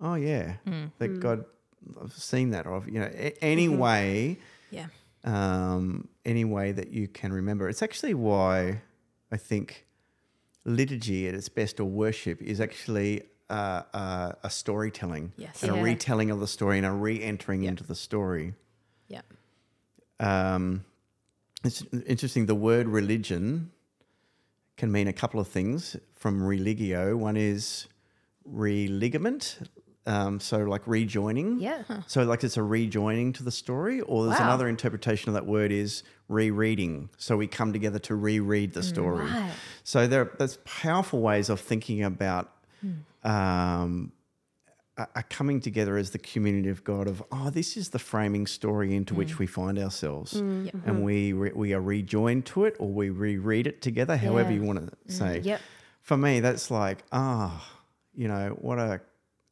[0.00, 0.54] oh yeah,
[0.98, 1.44] that God,
[2.00, 3.38] I've seen that, or I've, you know, a- mm-hmm.
[3.44, 4.38] any way
[4.70, 4.86] Yeah.
[5.24, 7.68] Um, any way that you can remember.
[7.68, 8.82] It's actually why
[9.32, 9.86] I think
[10.64, 15.62] liturgy at its best or worship is actually uh, uh, a storytelling Yes.
[15.62, 18.54] and a retelling of the story and a re-entering into the story.
[19.08, 19.22] Yeah.
[20.20, 20.84] Um,
[21.64, 22.46] it's interesting.
[22.46, 23.70] The word religion
[24.76, 27.16] can mean a couple of things from religio.
[27.16, 27.86] One is
[28.44, 29.58] religament,
[30.12, 31.48] um, so like rejoining.
[31.60, 31.82] Yeah.
[32.06, 34.46] So like it's a rejoining to the story, or there's Wow.
[34.48, 37.10] another interpretation of that word is rereading.
[37.16, 39.26] So we come together to reread the story.
[39.26, 39.52] Right.
[39.84, 42.46] So there, there's powerful ways of thinking about
[43.24, 44.12] um,
[44.96, 47.06] a, a coming together as the community of God.
[47.08, 51.52] Of oh, this is the framing story into which we find ourselves, and we re,
[51.54, 54.16] we are rejoined to it, or we reread it together.
[54.16, 54.56] However Yeah.
[54.56, 55.40] you want to say.
[55.40, 55.60] Yep.
[56.02, 57.52] For me, that's like ah,
[58.14, 59.00] you know what a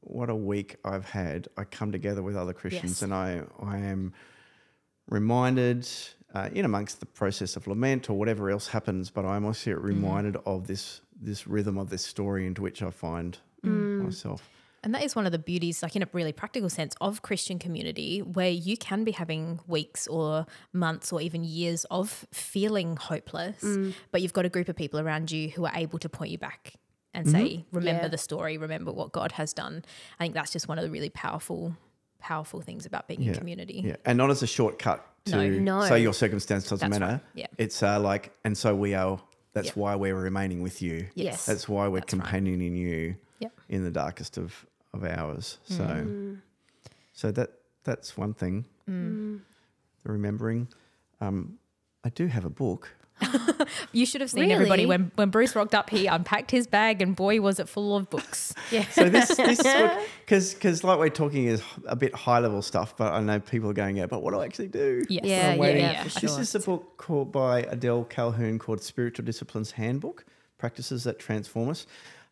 [0.08, 1.48] what a week I've had.
[1.56, 3.02] I come together with other Christians, Yes.
[3.02, 4.12] and I I am
[5.08, 5.88] reminded
[6.34, 9.82] uh, in amongst the process of lament or whatever else happens, but I'm also mm.
[9.82, 14.02] reminded of this this rhythm of this story into which I find mm.
[14.04, 14.48] myself.
[14.84, 17.58] And that is one of the beauties, like in a really practical sense, of Christian
[17.58, 23.60] community, where you can be having weeks or months or even years of feeling hopeless,
[23.62, 23.92] mm.
[24.12, 26.38] but you've got a group of people around you who are able to point you
[26.38, 26.74] back
[27.18, 28.08] and say, remember Yeah.
[28.08, 29.84] the story, remember what God has done.
[30.18, 31.76] I think that's just one of the really powerful,
[32.20, 33.82] powerful things about being in community.
[33.84, 35.48] Yeah, and not as a shortcut to No.
[35.80, 35.86] No.
[35.88, 37.12] so your circumstance doesn't That's matter.
[37.14, 37.22] right.
[37.34, 37.46] Yeah.
[37.58, 39.20] it's uh, like, and so we are.
[39.54, 39.76] That's Yep.
[39.76, 41.08] why we're remaining with you.
[41.14, 41.46] Yes.
[41.46, 42.22] that's why we're That's right.
[42.22, 43.52] companioning you Yep.
[43.68, 45.58] in the darkest of of hours.
[45.64, 46.40] So, Mm.
[47.12, 47.50] so that
[47.84, 48.64] that's one thing.
[48.88, 49.40] Mm.
[50.04, 50.68] The remembering.
[51.20, 51.58] Um,
[52.04, 52.94] I do have a book.
[53.92, 57.14] You should have seen everybody when, when Bruce rocked up, he unpacked his bag and
[57.16, 58.54] boy, was it full of books.
[58.70, 58.84] Yeah.
[58.88, 59.62] So this this
[60.20, 63.70] because because like we're talking is a bit high level stuff, but I know people
[63.70, 65.02] are going, yeah, but what do I actually do?
[65.08, 65.24] Yes.
[65.24, 66.40] Yeah, I'm yeah, yeah, for This sure.
[66.40, 70.26] is a book called by Adele Calhoun called Spiritual Disciplines Handbook:
[70.58, 71.86] Practices That Transform Us.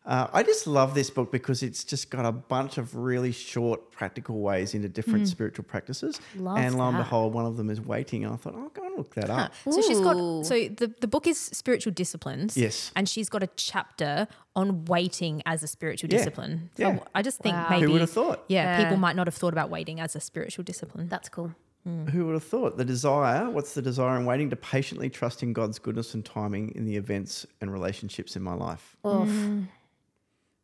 [0.07, 3.91] Uh, I just love this book because it's just got a bunch of really short,
[3.91, 5.27] practical ways into different mm.
[5.27, 6.21] spiritual practices.
[6.37, 8.23] Love and lo and behold, one of them is waiting.
[8.23, 9.51] And I thought, oh, I'll go and look that up.
[9.65, 10.03] So she's Ooh.
[10.05, 12.55] got so the, the book is spiritual disciplines.
[12.55, 12.89] Yes.
[12.95, 16.19] And she's got a chapter on waiting as a spiritual Yeah.
[16.19, 16.69] discipline.
[16.77, 16.99] So Yeah.
[17.13, 17.67] I just think Wow.
[17.69, 18.45] maybe Who would have thought?
[18.47, 18.83] Yeah, Yeah.
[18.85, 21.09] people might not have thought about waiting as a spiritual discipline.
[21.09, 21.51] That's cool.
[21.83, 22.05] Hmm.
[22.07, 22.77] Who would have thought?
[22.77, 26.71] The desire, what's the desire in waiting to patiently trust in God's goodness and timing
[26.75, 28.97] in the events and relationships in my life?
[29.05, 29.27] Oof.
[29.27, 29.63] Hmm.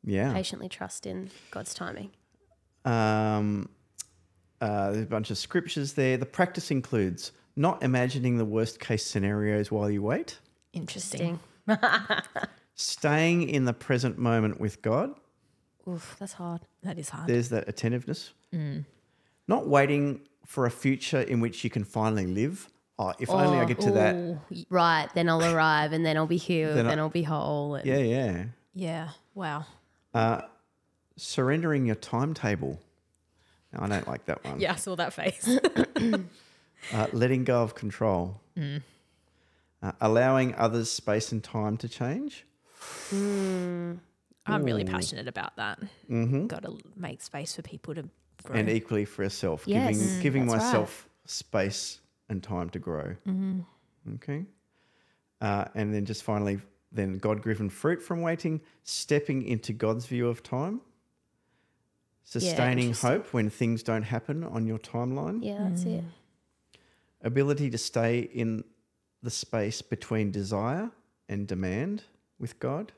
[0.03, 0.33] Yeah.
[0.33, 2.11] Patiently trust in God's timing.
[2.85, 3.69] Um,
[4.61, 6.17] uh, there's a bunch of scriptures there.
[6.17, 10.39] The practice includes not imagining the worst case scenarios while you wait,
[10.73, 11.39] Interesting.
[11.67, 12.19] Interesting.
[12.75, 15.13] staying in the present moment with God.
[15.87, 16.61] Oof, that's hard.
[16.81, 17.27] That is hard.
[17.27, 18.31] There's that attentiveness.
[19.47, 22.69] Not waiting for a future in which you can finally live.
[22.99, 24.39] Oh, if only I get to that.
[24.69, 27.75] Right, then I'll arrive and then I'll be healed, Then then, I- I'll be whole.
[27.75, 28.43] And Yeah, yeah.
[28.73, 29.09] Yeah.
[29.33, 29.65] Wow.
[31.15, 32.79] Surrendering your timetable.
[33.71, 34.59] Now, I don't like that one.
[34.59, 35.47] Yeah, I saw that face.
[36.93, 38.41] Uh, letting go of control.
[38.57, 42.45] Uh, allowing others space and time to change.
[43.13, 44.01] I'm
[44.45, 45.79] really passionate about that.
[46.09, 46.47] Mm-hmm.
[46.47, 48.09] Got to make space for people to
[48.43, 48.55] grow.
[48.57, 50.65] and equally for yourself, Yes, giving giving that's right.
[50.65, 53.15] myself space and time to grow.
[54.15, 54.45] Okay,
[55.39, 56.59] uh, and then just finally,
[56.93, 60.81] then God-given fruit from waiting, stepping into God's view of time,
[62.23, 63.09] sustaining interesting.
[63.09, 66.03] hope when things don't happen on your timeline, yeah, that's it.
[66.03, 66.09] Mm.
[67.23, 68.63] ability to stay in
[69.21, 70.91] the space between desire
[71.27, 72.03] and demand
[72.39, 72.91] with God.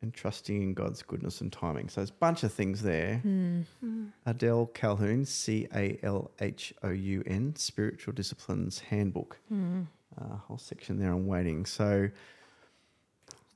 [0.00, 1.88] And trusting in God's goodness and timing.
[1.88, 3.18] So there's a bunch of things there.
[3.18, 3.60] Hmm.
[3.84, 4.08] Mm.
[4.26, 9.38] Adele Calhoun, C A L H O U N, Spiritual Disciplines Handbook.
[9.48, 9.82] Hmm.
[10.20, 11.64] Uh, whole section there on waiting.
[11.64, 12.10] So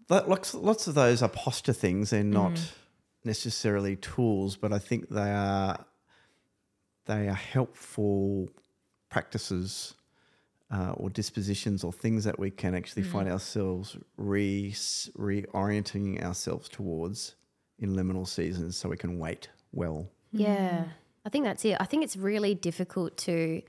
[0.08, 2.10] that, lots, lots of those are posture things.
[2.10, 2.58] They're not
[3.24, 5.84] necessarily tools, but I think they are
[7.06, 8.48] they are helpful
[9.08, 9.94] practices
[10.70, 17.36] uh, or dispositions or things that we can actually find ourselves re reorienting ourselves towards
[17.78, 20.08] in liminal seasons, so we can wait well.
[20.32, 20.84] Yeah,
[21.24, 21.76] I think that's it.
[21.78, 23.62] I think it's really difficult to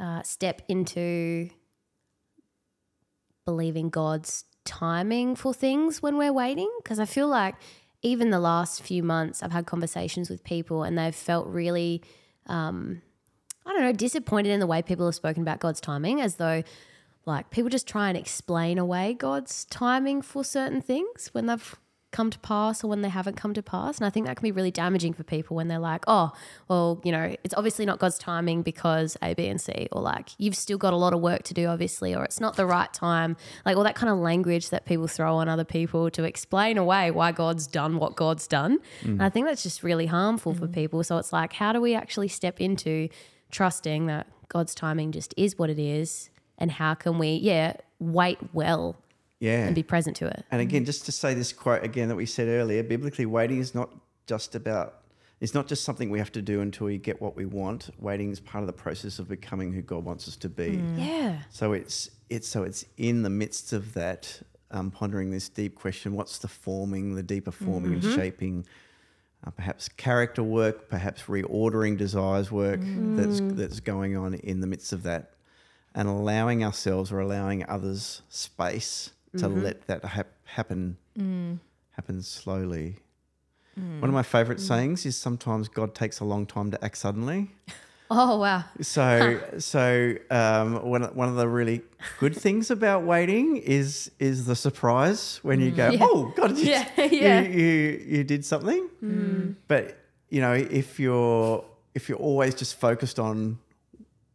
[0.00, 1.50] uh, step into
[3.46, 7.54] believing God's timing for things when we're waiting because I feel like
[8.02, 12.02] even the last few months I've had conversations with people and they've felt really
[12.48, 13.00] um,
[13.64, 16.62] I don't know disappointed in the way people have spoken about God's timing as though
[17.24, 21.76] like people just try and explain away God's timing for certain things when they've
[22.16, 23.98] come to pass or when they haven't come to pass.
[23.98, 26.32] And I think that can be really damaging for people when they're like, oh,
[26.66, 30.30] well, you know, it's obviously not God's timing because A, B, and C, or like
[30.38, 32.90] you've still got a lot of work to do, obviously, or it's not the right
[32.94, 33.36] time.
[33.66, 37.10] Like all that kind of language that people throw on other people to explain away
[37.10, 38.78] why God's done what God's done.
[39.02, 39.32] And I mm.
[39.34, 40.72] think that's just really harmful for mm.
[40.72, 41.04] people.
[41.04, 43.10] So it's like, how do we actually step into
[43.50, 46.30] trusting that God's timing just is what it is?
[46.56, 48.96] And how can we, yeah, wait well
[49.40, 49.66] Yeah.
[49.66, 50.44] and be present to it?
[50.50, 53.74] And again, just to say this quote again that we said earlier, biblically, waiting is
[53.74, 53.90] not
[54.26, 55.02] just about,
[55.40, 57.90] it's not just something we have to do until we get what we want.
[57.98, 60.82] Waiting is part of the process of becoming who God wants us to be.
[60.96, 61.38] Yeah.
[61.50, 66.14] So it's it's so it's in the midst of that, um, pondering this deep question:
[66.14, 68.66] What's the forming, the deeper forming and shaping?
[69.46, 74.94] Uh, perhaps character work, perhaps reordering desires work that's that's going on in the midst
[74.94, 75.32] of that,
[75.94, 79.62] and allowing ourselves or allowing others space to mm-hmm.
[79.62, 81.58] let that hap- happen mm.
[81.90, 82.96] happen slowly.
[83.78, 84.00] Mm.
[84.00, 84.68] One of my favorite mm.
[84.68, 87.50] sayings is sometimes God takes a long time to act suddenly.
[88.08, 88.62] Oh, wow.
[88.82, 91.82] So, so um, one of- one of the really
[92.20, 96.88] good things about waiting is is the surprise when you go, oh God, you, Yeah,
[96.96, 97.40] yeah.
[97.40, 99.56] you, you you did something.
[99.66, 99.98] But
[100.30, 103.58] you know, if you're if you're always just focused on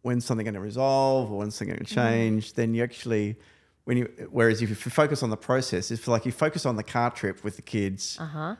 [0.01, 3.37] when something going to resolve or when something going to change, then you actually
[3.85, 6.83] when you whereas if you focus on the process, if like you focus on the
[6.83, 8.17] car trip with the kids.
[8.19, 8.55] Uh huh.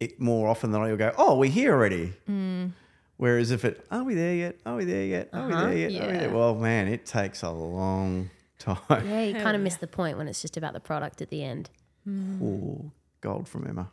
[0.00, 2.12] It more often than not, you'll go, oh, we're here already.
[3.16, 4.56] Whereas if it, are we there yet?
[4.66, 5.28] Are we there yet?
[5.32, 6.02] Are we Uh-huh, there yet?
[6.02, 6.30] Are we there?
[6.30, 8.78] Well, man, it takes a long time.
[8.90, 11.44] Yeah, you kind of miss the point when it's just about the product at the
[11.44, 11.70] end.
[12.08, 12.90] Ooh,
[13.20, 13.88] gold from Emma.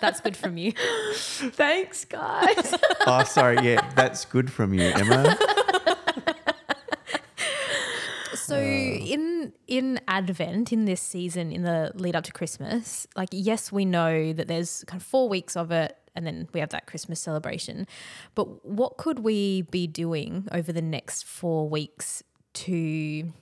[0.00, 0.72] That's good from you.
[1.14, 2.74] Thanks, guys.
[3.06, 3.58] oh, sorry.
[3.62, 5.36] Yeah, that's good from you, Emma.
[8.46, 13.72] So in in Advent, in this season, in the lead up to Christmas, like yes,
[13.72, 16.86] we know that there's kind of four weeks of it, and then we have that
[16.86, 17.86] Christmas celebration.
[18.34, 22.22] But what could we be doing over the next four weeks
[22.54, 23.32] to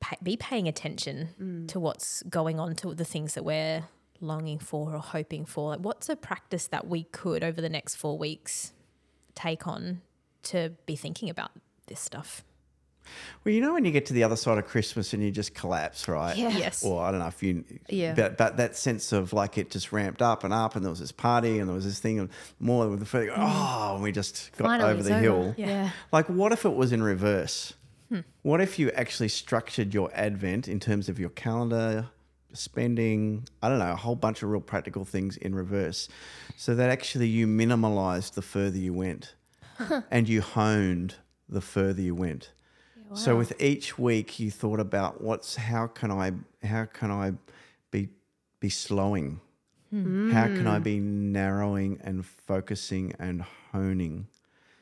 [0.00, 1.68] pay, be paying attention mm.
[1.68, 3.84] to what's going on, to the things that we're
[4.20, 5.70] longing for or hoping for?
[5.70, 8.72] Like, what's a practice that we could over the next four weeks
[9.34, 10.02] take on
[10.44, 11.50] to be thinking about
[11.88, 12.44] this stuff?
[13.44, 15.54] Well, you know when you get to the other side of Christmas and you just
[15.54, 16.36] collapse, right?
[16.36, 16.48] Yeah.
[16.56, 16.84] Yes.
[16.84, 18.14] Or I don't know if you, Yeah.
[18.14, 21.00] but, but that sense of like it just ramped up and up, and there was
[21.00, 24.12] this party, and there was this thing, and more with the feeling, oh, and we
[24.12, 25.22] just got Finally, over it's the over.
[25.22, 25.54] hill.
[25.58, 25.90] Yeah.
[26.12, 27.74] Like, what if it was in reverse?
[28.08, 28.20] Hmm.
[28.42, 32.08] What if you actually structured your Advent in terms of your calendar,
[32.52, 36.08] spending, I don't know, a whole bunch of real practical things in reverse,
[36.56, 39.34] so that actually you minimalized the further you went,
[40.10, 41.16] and you honed
[41.48, 42.52] the further you went.
[43.14, 46.32] So with each week, you thought about what's how can I
[46.66, 47.32] how can I
[47.90, 48.08] be
[48.60, 49.40] be slowing?
[49.90, 50.30] Hmm.
[50.30, 50.82] How can I hmm.
[50.82, 54.26] be narrowing and focusing and honing?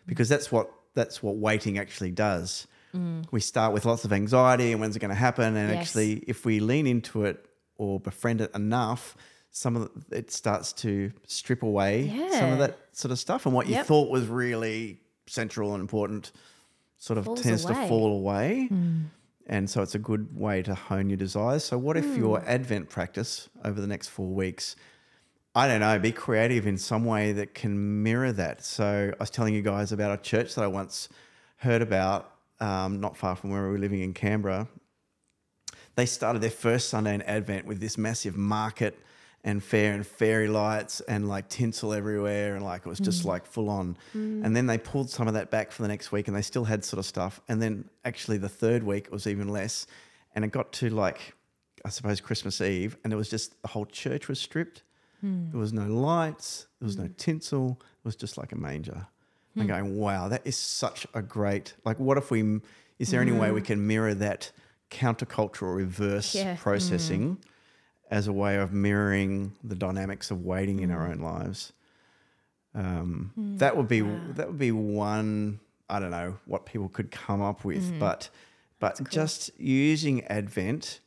[0.07, 2.67] Because that's what that's what waiting actually does.
[2.95, 3.25] Mm.
[3.31, 5.57] We start with lots of anxiety and when's it going to happen?
[5.57, 5.89] And Yes.
[5.89, 9.17] actually, if we lean into it or befriend it enough,
[9.51, 13.47] some of the, it starts to strip away some of that sort of stuff.
[13.47, 13.87] And what you Yep.
[13.87, 16.33] thought was really central and important
[17.03, 18.69] sort of Falls tends to fall away.
[19.49, 21.65] And so it's a good way to hone your desires.
[21.65, 24.77] So, what if your Advent practice over the next four weeks,
[25.53, 28.65] I don't know, be creative in some way that can mirror that?
[28.65, 31.09] So, I was telling you guys about a church that I once
[31.57, 34.69] heard about, um, not far from where we were living in Canberra.
[35.97, 38.97] They started their first Sunday in Advent with this massive market
[39.45, 43.27] and fair and fairy lights and like tinsel everywhere and like it was just mm.
[43.27, 43.97] like full on.
[44.17, 44.45] Mm.
[44.45, 46.65] And then they pulled some of that back for the next week and they still
[46.65, 47.41] had sort of stuff.
[47.49, 49.87] And then actually the third week was even less.
[50.35, 51.35] And it got to like
[51.85, 54.85] I suppose Christmas Eve and it was just the whole church was stripped.
[55.21, 55.51] Hmm.
[55.51, 57.13] There was no lights, there was no hmm.
[57.17, 59.07] tinsel, it was just like a manger.
[59.57, 59.69] I'm hmm.
[59.69, 62.61] going, wow, that is such a great like what if we
[63.01, 63.65] is there any way we mm.
[63.65, 64.53] can mirror that
[64.93, 66.55] countercultural reverse Yeah.
[66.55, 67.39] processing
[68.13, 71.23] as a way of mirroring the dynamics of waiting in our own mm.
[71.23, 71.73] lives.
[72.75, 73.57] Um, hmm.
[73.57, 75.61] That would be that would be one.
[75.89, 77.99] I don't know what people could come up with, mm-hmm.
[77.99, 78.29] but
[78.79, 81.01] but just using Advent.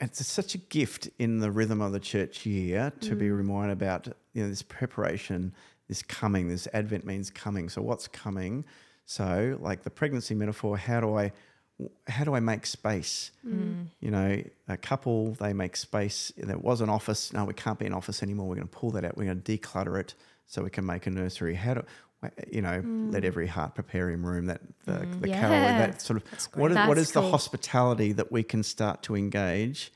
[0.00, 3.36] It's such a gift in the rhythm of the church year to be mm.
[3.36, 5.54] reminded about you know this preparation,
[5.88, 6.48] this coming.
[6.48, 7.68] This Advent means coming.
[7.68, 8.64] So what's coming?
[9.04, 11.32] So like the pregnancy metaphor, how do I
[12.06, 13.30] how do I make space?
[14.00, 16.32] You know, a couple they make space.
[16.36, 17.32] There was an office.
[17.32, 18.48] No, we can't be an office anymore.
[18.48, 19.16] We're going to pull that out.
[19.16, 20.14] We're going to declutter it
[20.46, 21.54] so we can make a nursery.
[21.54, 21.84] How do
[22.50, 22.82] you know?
[23.10, 24.46] Let every heart prepare him room.
[24.46, 25.50] That the, the carol.
[25.50, 29.92] That sort of what is, what is the hospitality that we can start to engage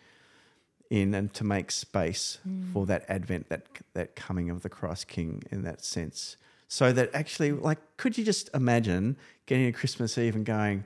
[0.91, 2.39] in and to make space
[2.73, 6.37] for that advent, that that coming of the Christ King in that sense.
[6.67, 9.17] So that actually, like, could you just imagine
[9.47, 10.85] getting a Christmas Eve and going,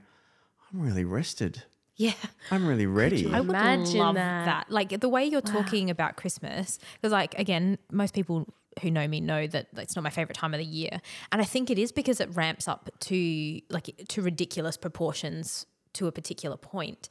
[0.73, 1.63] I'm really rested.
[1.97, 2.13] Yeah.
[2.51, 3.27] I'm really ready.
[3.33, 4.45] I would Imagine love that.
[4.45, 4.71] that.
[4.71, 8.47] Like the way you're talking about Christmas, because like again, most people
[8.83, 11.01] who know me know that it's not my favorite time of the year,
[11.33, 16.07] and I think it is because it ramps up to like to ridiculous proportions to
[16.07, 16.69] a particular point.
[16.71, 17.09] point,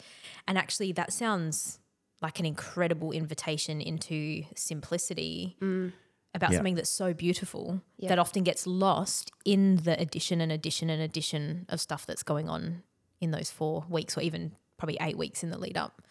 [0.48, 1.80] and actually that sounds
[2.22, 5.58] like an incredible invitation into simplicity.
[5.62, 5.92] Mm.
[6.36, 6.58] About Yeah.
[6.58, 8.10] something that's so beautiful Yeah.
[8.10, 12.48] that often gets lost in the addition and addition and addition of stuff that's going
[12.48, 12.84] on
[13.20, 16.02] in those four weeks or even probably eight weeks in the lead up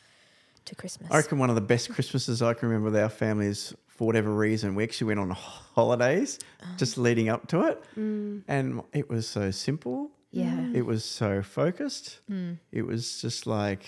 [0.64, 1.10] to Christmas.
[1.10, 4.06] I reckon one of the best Christmases I can remember with our family is for
[4.06, 6.38] whatever reason, we actually went on holidays
[6.76, 7.02] just ah.
[7.02, 7.82] leading up to it.
[7.96, 8.42] Mm.
[8.46, 10.10] And it was so simple.
[10.30, 10.50] Yeah.
[10.50, 10.74] Mm.
[10.74, 12.20] It was so focused.
[12.30, 12.58] Mm.
[12.72, 13.84] It was just like,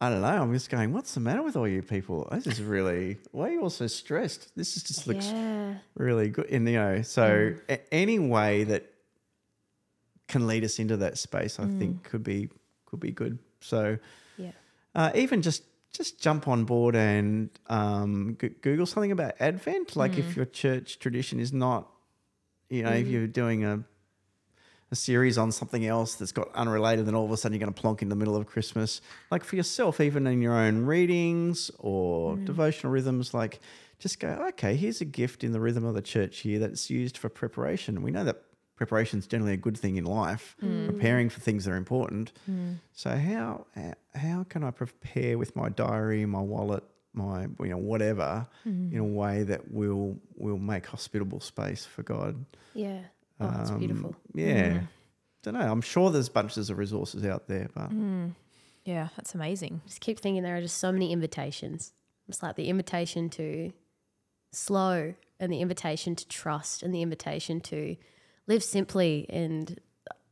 [0.00, 0.26] I don't know.
[0.26, 2.28] I'm just going, what's the matter with all you people?
[2.32, 4.54] This is really, why are you all so stressed?
[4.56, 5.74] This is just looks Yeah.
[5.96, 6.46] really good.
[6.50, 8.90] And, you know, so a- any way that
[10.28, 12.48] can lead us into that space, I think could be,
[12.86, 13.38] could be good.
[13.60, 13.98] So,
[14.36, 14.52] Yeah.
[14.94, 15.62] uh, even just
[15.92, 19.96] just jump on board and um, g- Google something about Advent.
[19.96, 21.88] Like if your church tradition is not,
[22.68, 23.82] you know, if you're doing a
[24.92, 27.74] a series on something else that's got unrelated, then all of a sudden you're going
[27.74, 29.00] to plonk in the middle of Christmas.
[29.32, 33.58] Like for yourself, even in your own readings or devotional rhythms, like
[33.98, 37.18] just go, okay, here's a gift in the rhythm of the church here that's used
[37.18, 38.00] for preparation.
[38.02, 38.42] We know that
[38.76, 40.86] preparation is generally a good thing in life, hmm.
[40.86, 42.32] preparing for things that are important.
[42.46, 42.74] Hmm.
[42.92, 43.66] So how
[44.14, 48.92] how can I prepare with my diary, my wallet, my you know whatever, hmm.
[48.92, 52.44] in a way that will will make hospitable space for God?
[52.74, 53.00] Yeah.
[53.40, 54.16] Oh, that's Um, beautiful.
[54.34, 54.82] Yeah.
[55.42, 55.60] Don't know.
[55.60, 57.90] I'm sure there's bunches of resources out there, but
[58.84, 59.80] yeah, that's amazing.
[59.86, 61.92] Just keep thinking there are just so many invitations.
[62.28, 63.72] It's like the invitation to
[64.52, 67.96] slow and the invitation to trust and the invitation to
[68.46, 69.80] live simply and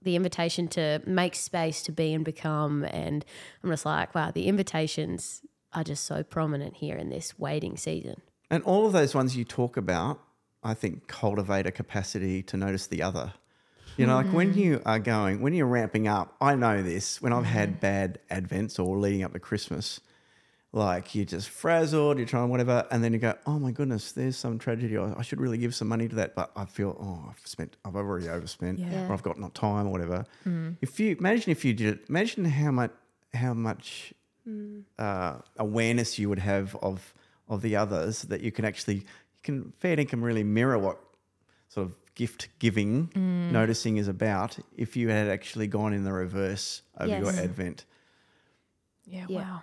[0.03, 2.85] the invitation to make space to be and become.
[2.85, 3.25] And
[3.63, 8.21] I'm just like, wow, the invitations are just so prominent here in this waiting season.
[8.51, 10.21] and all of those ones you talk about,
[10.63, 13.33] I think cultivate a capacity to notice the other.
[13.97, 14.57] You know, like when mm.
[14.57, 17.81] you are going, when you're ramping up, I know this, when I've had mm.
[17.81, 20.01] bad advents or leading up to Christmas,
[20.75, 24.37] like you're just frazzled, you're trying whatever, and then you go, oh my goodness, there's
[24.37, 24.99] some tragedy.
[24.99, 27.77] I I should really give some money to that, but I feel, oh, I've spent,
[27.85, 29.07] I've already overspent, Yeah.
[29.09, 30.27] or I've got not time or whatever.
[30.45, 30.77] Mm.
[30.83, 32.91] If you imagine if you did, it, imagine how much,
[33.33, 34.13] how much
[34.49, 34.83] mm.
[34.99, 37.15] uh, awareness you would have of
[37.49, 40.99] of the others that you can actually, you can fair income really mirror what
[41.69, 43.53] sort of gift giving, mm.
[43.53, 44.59] noticing is about.
[44.77, 47.85] If you had actually gone in the reverse over your advent
[49.07, 49.39] Yeah, Yeah.
[49.39, 49.63] wow.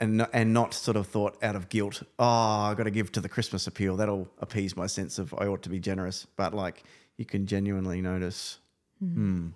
[0.00, 2.02] And not, and not sort of thought out of guilt.
[2.18, 3.96] Oh, I got to give to the Christmas appeal.
[3.96, 6.26] That'll appease my sense of I ought to be generous.
[6.36, 6.82] But like
[7.16, 8.58] you can genuinely notice.
[8.98, 9.14] Hmm.
[9.14, 9.46] hmm.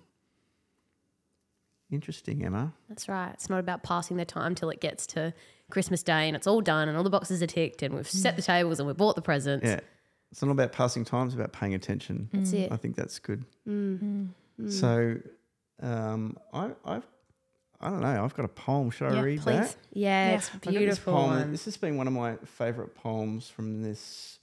[1.91, 2.71] Interesting, Emma.
[2.87, 3.31] That's right.
[3.33, 5.33] It's not about passing the time till it gets to
[5.71, 8.35] Christmas Day and it's all done and all the boxes are ticked and we've set
[8.35, 8.45] the hmm.
[8.45, 9.65] tables and we've bought the presents.
[9.65, 9.79] Yeah,
[10.31, 11.27] it's not about passing time.
[11.27, 12.29] It's about paying attention.
[12.31, 12.71] That's it.
[12.71, 13.43] I think that's good.
[13.67, 13.99] Mm.
[13.99, 14.27] Mm.
[14.61, 14.71] Mm.
[14.71, 15.17] So,
[15.81, 17.07] um, I, I've,
[17.81, 18.23] I don't know.
[18.23, 18.89] I've got a poem.
[18.91, 19.55] Should I read please.
[19.55, 19.75] that?
[19.93, 20.35] Yeah, Yeah.
[20.37, 21.13] it's a I've got this beautiful.
[21.13, 21.51] poem.
[21.51, 24.39] This has been one of my favourite poems from this.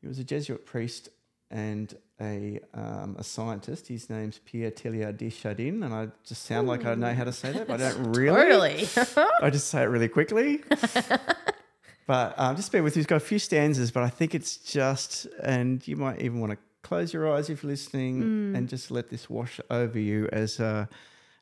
[0.00, 1.08] He was a Jesuit priest
[1.50, 3.86] and a um, a scientist.
[3.88, 7.32] His name's Pierre Teilhard de Chardin, and I just sound like I know how to
[7.32, 8.86] say that, but I don't really.
[8.86, 9.26] Totally.
[9.42, 10.62] I just say it really quickly.
[12.06, 13.00] but um, just bear with me.
[13.00, 16.52] He's got a few stanzas, but I think it's just, and you might even want
[16.52, 20.60] to close your eyes if you're listening and just let this wash over you as
[20.60, 20.88] a,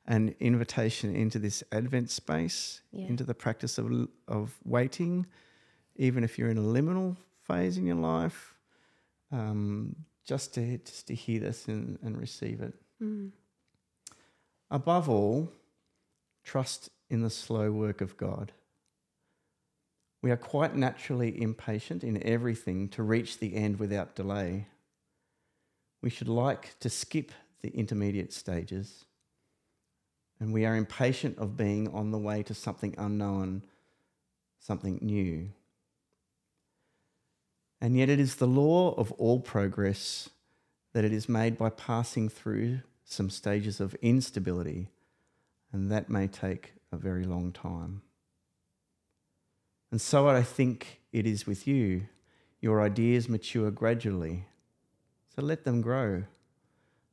[0.06, 3.06] an invitation into this Advent space, Yeah.
[3.06, 5.26] into the practice of, of waiting,
[5.96, 8.54] even if you're in a liminal phase in your life,
[9.30, 9.94] um,
[10.24, 12.74] just to just to hear this and, and receive it.
[14.70, 15.52] Above all,
[16.44, 18.52] trust in the slow work of God.
[20.22, 24.66] We are quite naturally impatient in everything to reach the end without delay.
[26.00, 27.30] we should like to skip
[27.62, 29.04] the intermediate stages,
[30.42, 33.62] and we are impatient of being on the way to something unknown,
[34.58, 35.48] something new.
[37.80, 40.30] And yet, it is the law of all progress
[40.94, 44.88] that it is made by passing through some stages of instability,
[45.72, 48.02] and that may take a very long time.
[49.92, 52.08] And so I think it is with you.
[52.60, 54.46] Your ideas mature gradually.
[55.36, 56.24] So let them grow.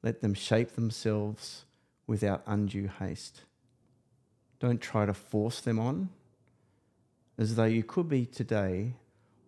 [0.01, 1.65] Let them shape themselves
[2.09, 3.41] without undue haste.
[4.59, 6.09] Don't try to force them on,
[7.37, 8.95] as though you could be today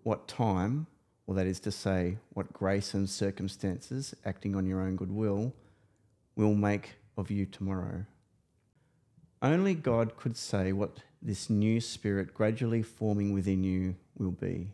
[0.03, 0.85] what time,
[1.25, 5.51] or that is to say, what grace and circumstances acting on your own goodwill
[6.35, 8.05] will make of you tomorrow.
[9.41, 14.67] Only God could say what this new spirit gradually forming within you will be.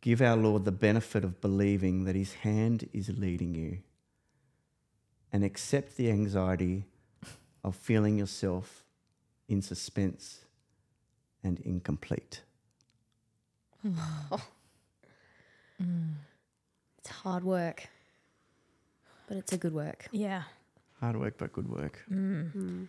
[0.00, 3.78] Give our Lord the benefit of believing that His hand is leading you
[5.32, 6.84] and accept the anxiety
[7.64, 8.84] of feeling yourself
[9.48, 10.40] in suspense
[11.42, 12.42] and incomplete.
[14.30, 14.42] Oh.
[16.98, 17.88] It's hard work,
[19.28, 20.08] but it's a good work.
[20.10, 20.42] Yeah.
[21.00, 22.04] Hard work, but good work.
[22.10, 22.88] Mm.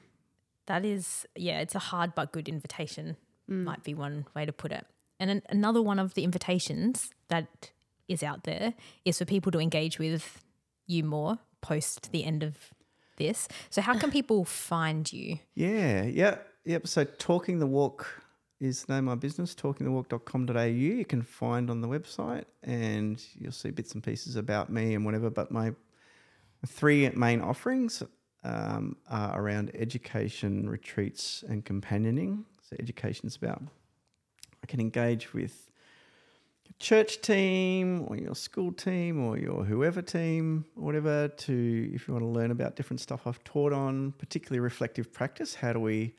[0.65, 3.17] That is, yeah, it's a hard but good invitation,
[3.49, 3.63] mm.
[3.63, 4.85] might be one way to put it.
[5.19, 7.71] And an, another one of the invitations that
[8.07, 8.73] is out there
[9.05, 10.43] is for people to engage with
[10.87, 12.55] you more post the end of
[13.18, 13.47] this.
[13.70, 15.39] So, how can people find you?
[15.55, 16.88] Yeah, yeah, yep.
[16.88, 18.07] So Talking the Walk
[18.60, 20.64] is the name of my business, talkingthewalk.com.au.
[20.64, 25.05] You can find on the website and you'll see bits and pieces about me and
[25.05, 25.30] whatever.
[25.30, 25.74] But my
[26.66, 28.03] three main offerings
[28.43, 32.45] um, are around education, retreats, and companioning.
[32.62, 33.62] So education is about
[34.62, 35.68] I can engage with
[36.80, 42.13] church team or your school team or your whoever team or whatever to if you
[42.13, 45.55] want to learn about different stuff I've taught on, particularly reflective practice.
[45.55, 46.15] How do we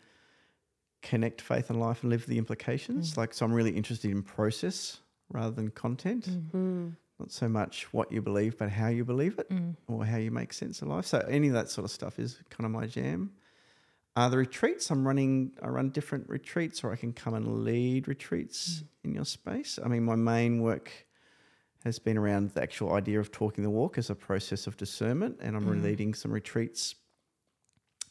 [1.02, 3.12] connect faith and life and live the implications?
[3.12, 3.16] Mm.
[3.16, 4.98] Like so I'm really interested in process
[5.32, 6.28] rather than content.
[6.28, 6.88] Mm-hmm.
[7.18, 9.76] Not so much what you believe, but how you believe it mm.
[9.88, 11.04] or how you make sense of life.
[11.04, 13.30] So any of that sort of stuff is kind of my jam.
[14.20, 18.06] Uh, the retreats I'm running, I run different retreats, or I can come and lead
[18.06, 19.78] retreats in your space.
[19.82, 20.92] I mean, my main work
[21.84, 25.38] has been around the actual idea of talking the walk as a process of discernment,
[25.40, 26.96] and I'm leading some retreats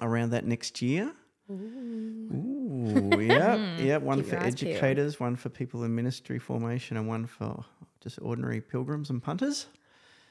[0.01, 1.13] around that next year.
[1.51, 3.97] Ooh, yeah, yeah.
[3.97, 4.71] One Keep for eyes peeled.
[4.77, 7.63] educators, one for people in ministry formation, and one for
[8.01, 9.67] just ordinary pilgrims and punters.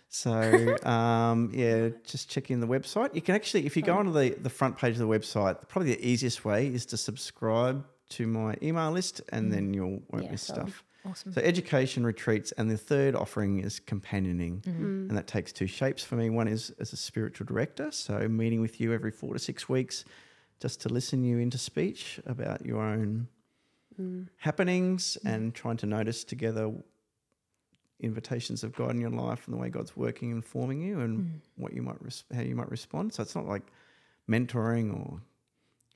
[0.08, 3.14] So um, yeah, just check in the website.
[3.14, 5.94] You can actually, if you go onto the the front page of the website, probably
[5.94, 9.54] the easiest way is to subscribe to my email list, and mm.
[9.54, 10.62] then you'll won't Yeah, miss solid.
[10.62, 10.84] stuff.
[11.04, 11.32] Awesome.
[11.32, 14.84] So education retreats, and the third offering is companioning, mm-hmm.
[14.84, 15.08] mm.
[15.08, 16.30] and that takes two shapes for me.
[16.30, 20.04] One is as a spiritual director, so meeting with you every four to six weeks,
[20.60, 23.28] just to listen you into speech about your own
[24.00, 24.26] mm.
[24.36, 26.72] happenings and trying to notice together
[28.00, 31.18] invitations of God in your life and the way God's working and forming you and
[31.18, 31.62] hmm.
[31.62, 33.12] what you might res- how you might respond.
[33.12, 33.62] So it's not like
[34.28, 35.20] mentoring or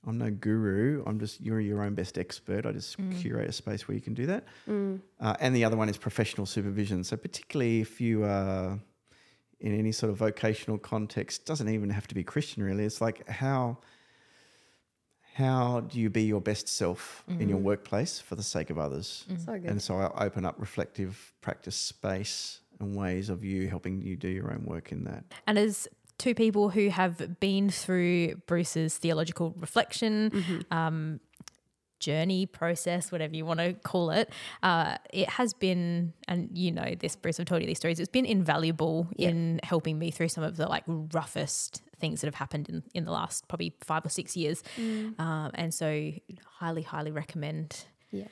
[0.07, 1.05] I'm no guru.
[1.07, 2.66] I'm just you're your own best expert.
[2.66, 3.12] I just hmm.
[3.12, 4.44] curate a space where you can do that.
[4.66, 4.96] Hmm.
[5.20, 7.05] Uh, and the other one is professional supervision.
[7.05, 8.80] So particularly if you are
[9.61, 12.84] in any sort of vocational context, doesn't even have to be Christian really.
[12.84, 13.78] It's like how
[15.34, 19.24] how do you be your best self in your workplace for the sake of others?
[19.44, 19.70] So good.
[19.70, 24.28] And so I open up reflective practice space and ways of you helping you do
[24.28, 25.24] your own work in that.
[25.46, 30.60] And as two people who have been through Bruce's theological reflection, Mm-hmm.
[30.76, 31.20] um,
[32.03, 34.28] journey, process, whatever you want to call it,
[34.62, 38.11] uh, it has been, and you know this, Bruce, I've told you these stories, it's
[38.11, 42.68] been invaluable in helping me through some of the like roughest things that have happened
[42.68, 44.62] in, in the last probably five or six years.
[44.76, 45.18] Mm.
[45.18, 46.12] Um, and so
[46.59, 48.28] highly, highly recommend Yeah.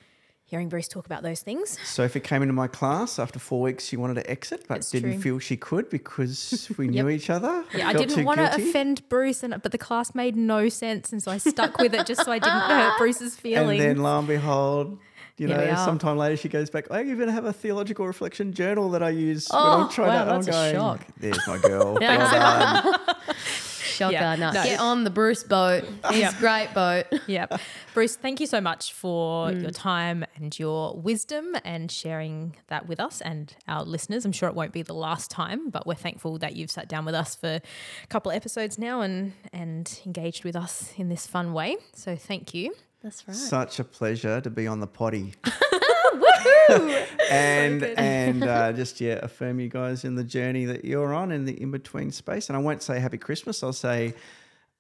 [0.50, 1.78] Hearing Bruce talk about those things.
[1.84, 3.84] Sophie came into my class after four weeks.
[3.86, 5.20] She wanted to exit, but It's didn't true.
[5.22, 7.64] feel she could because we knew each other.
[7.72, 11.12] Yeah, I Felt didn't want to offend Bruce, and but the class made no sense,
[11.12, 13.80] and so I stuck with it just so I didn't hurt Bruce's feelings.
[13.82, 14.98] And then lo and behold,
[15.36, 16.86] you Here know, sometime later she goes back.
[16.90, 20.08] Oh, I even have a theological reflection journal that I use when Oh, I'm trying
[20.08, 20.30] wow, to.
[20.32, 21.06] I'm that's a going, shock.
[21.18, 21.96] There's my girl.
[24.00, 24.12] done.
[24.12, 24.24] Shocker.
[24.24, 24.64] Yeah, No, no.
[24.64, 25.84] Get on the Bruce boat.
[26.04, 27.06] A great boat.
[27.28, 27.60] yep.
[27.94, 29.62] Bruce, thank you so much for Mm.
[29.62, 34.24] your time and your wisdom and sharing that with us and our listeners.
[34.24, 37.04] I'm sure it won't be the last time, but we're thankful that you've sat down
[37.04, 37.60] with us for
[38.02, 41.76] a couple of episodes now and and engaged with us in this fun way.
[41.94, 42.74] So thank you.
[43.02, 43.36] That's right.
[43.36, 45.34] Such a pleasure to be on the potty.
[45.44, 47.06] Woohoo!
[47.30, 51.44] and and uh, just yeah, affirm you guys in the journey that you're on in
[51.46, 52.48] the in between space.
[52.48, 53.62] And I won't say Happy Christmas.
[53.62, 54.14] I'll say,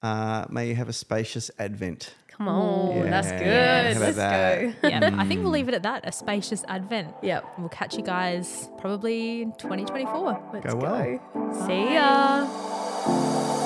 [0.02, 2.14] uh, may you have a spacious Advent.
[2.28, 3.38] Come on, that's Yeah.
[3.38, 3.96] good.
[3.96, 4.82] How about Let's that?
[4.82, 4.88] go.
[4.88, 6.08] yeah, I think we'll leave it at that.
[6.08, 7.14] A spacious advent.
[7.22, 7.44] Yep.
[7.58, 10.50] We'll catch you guys probably in 2024.
[10.54, 11.20] Let's Go well.
[11.34, 11.66] go.
[11.66, 13.59] See ya.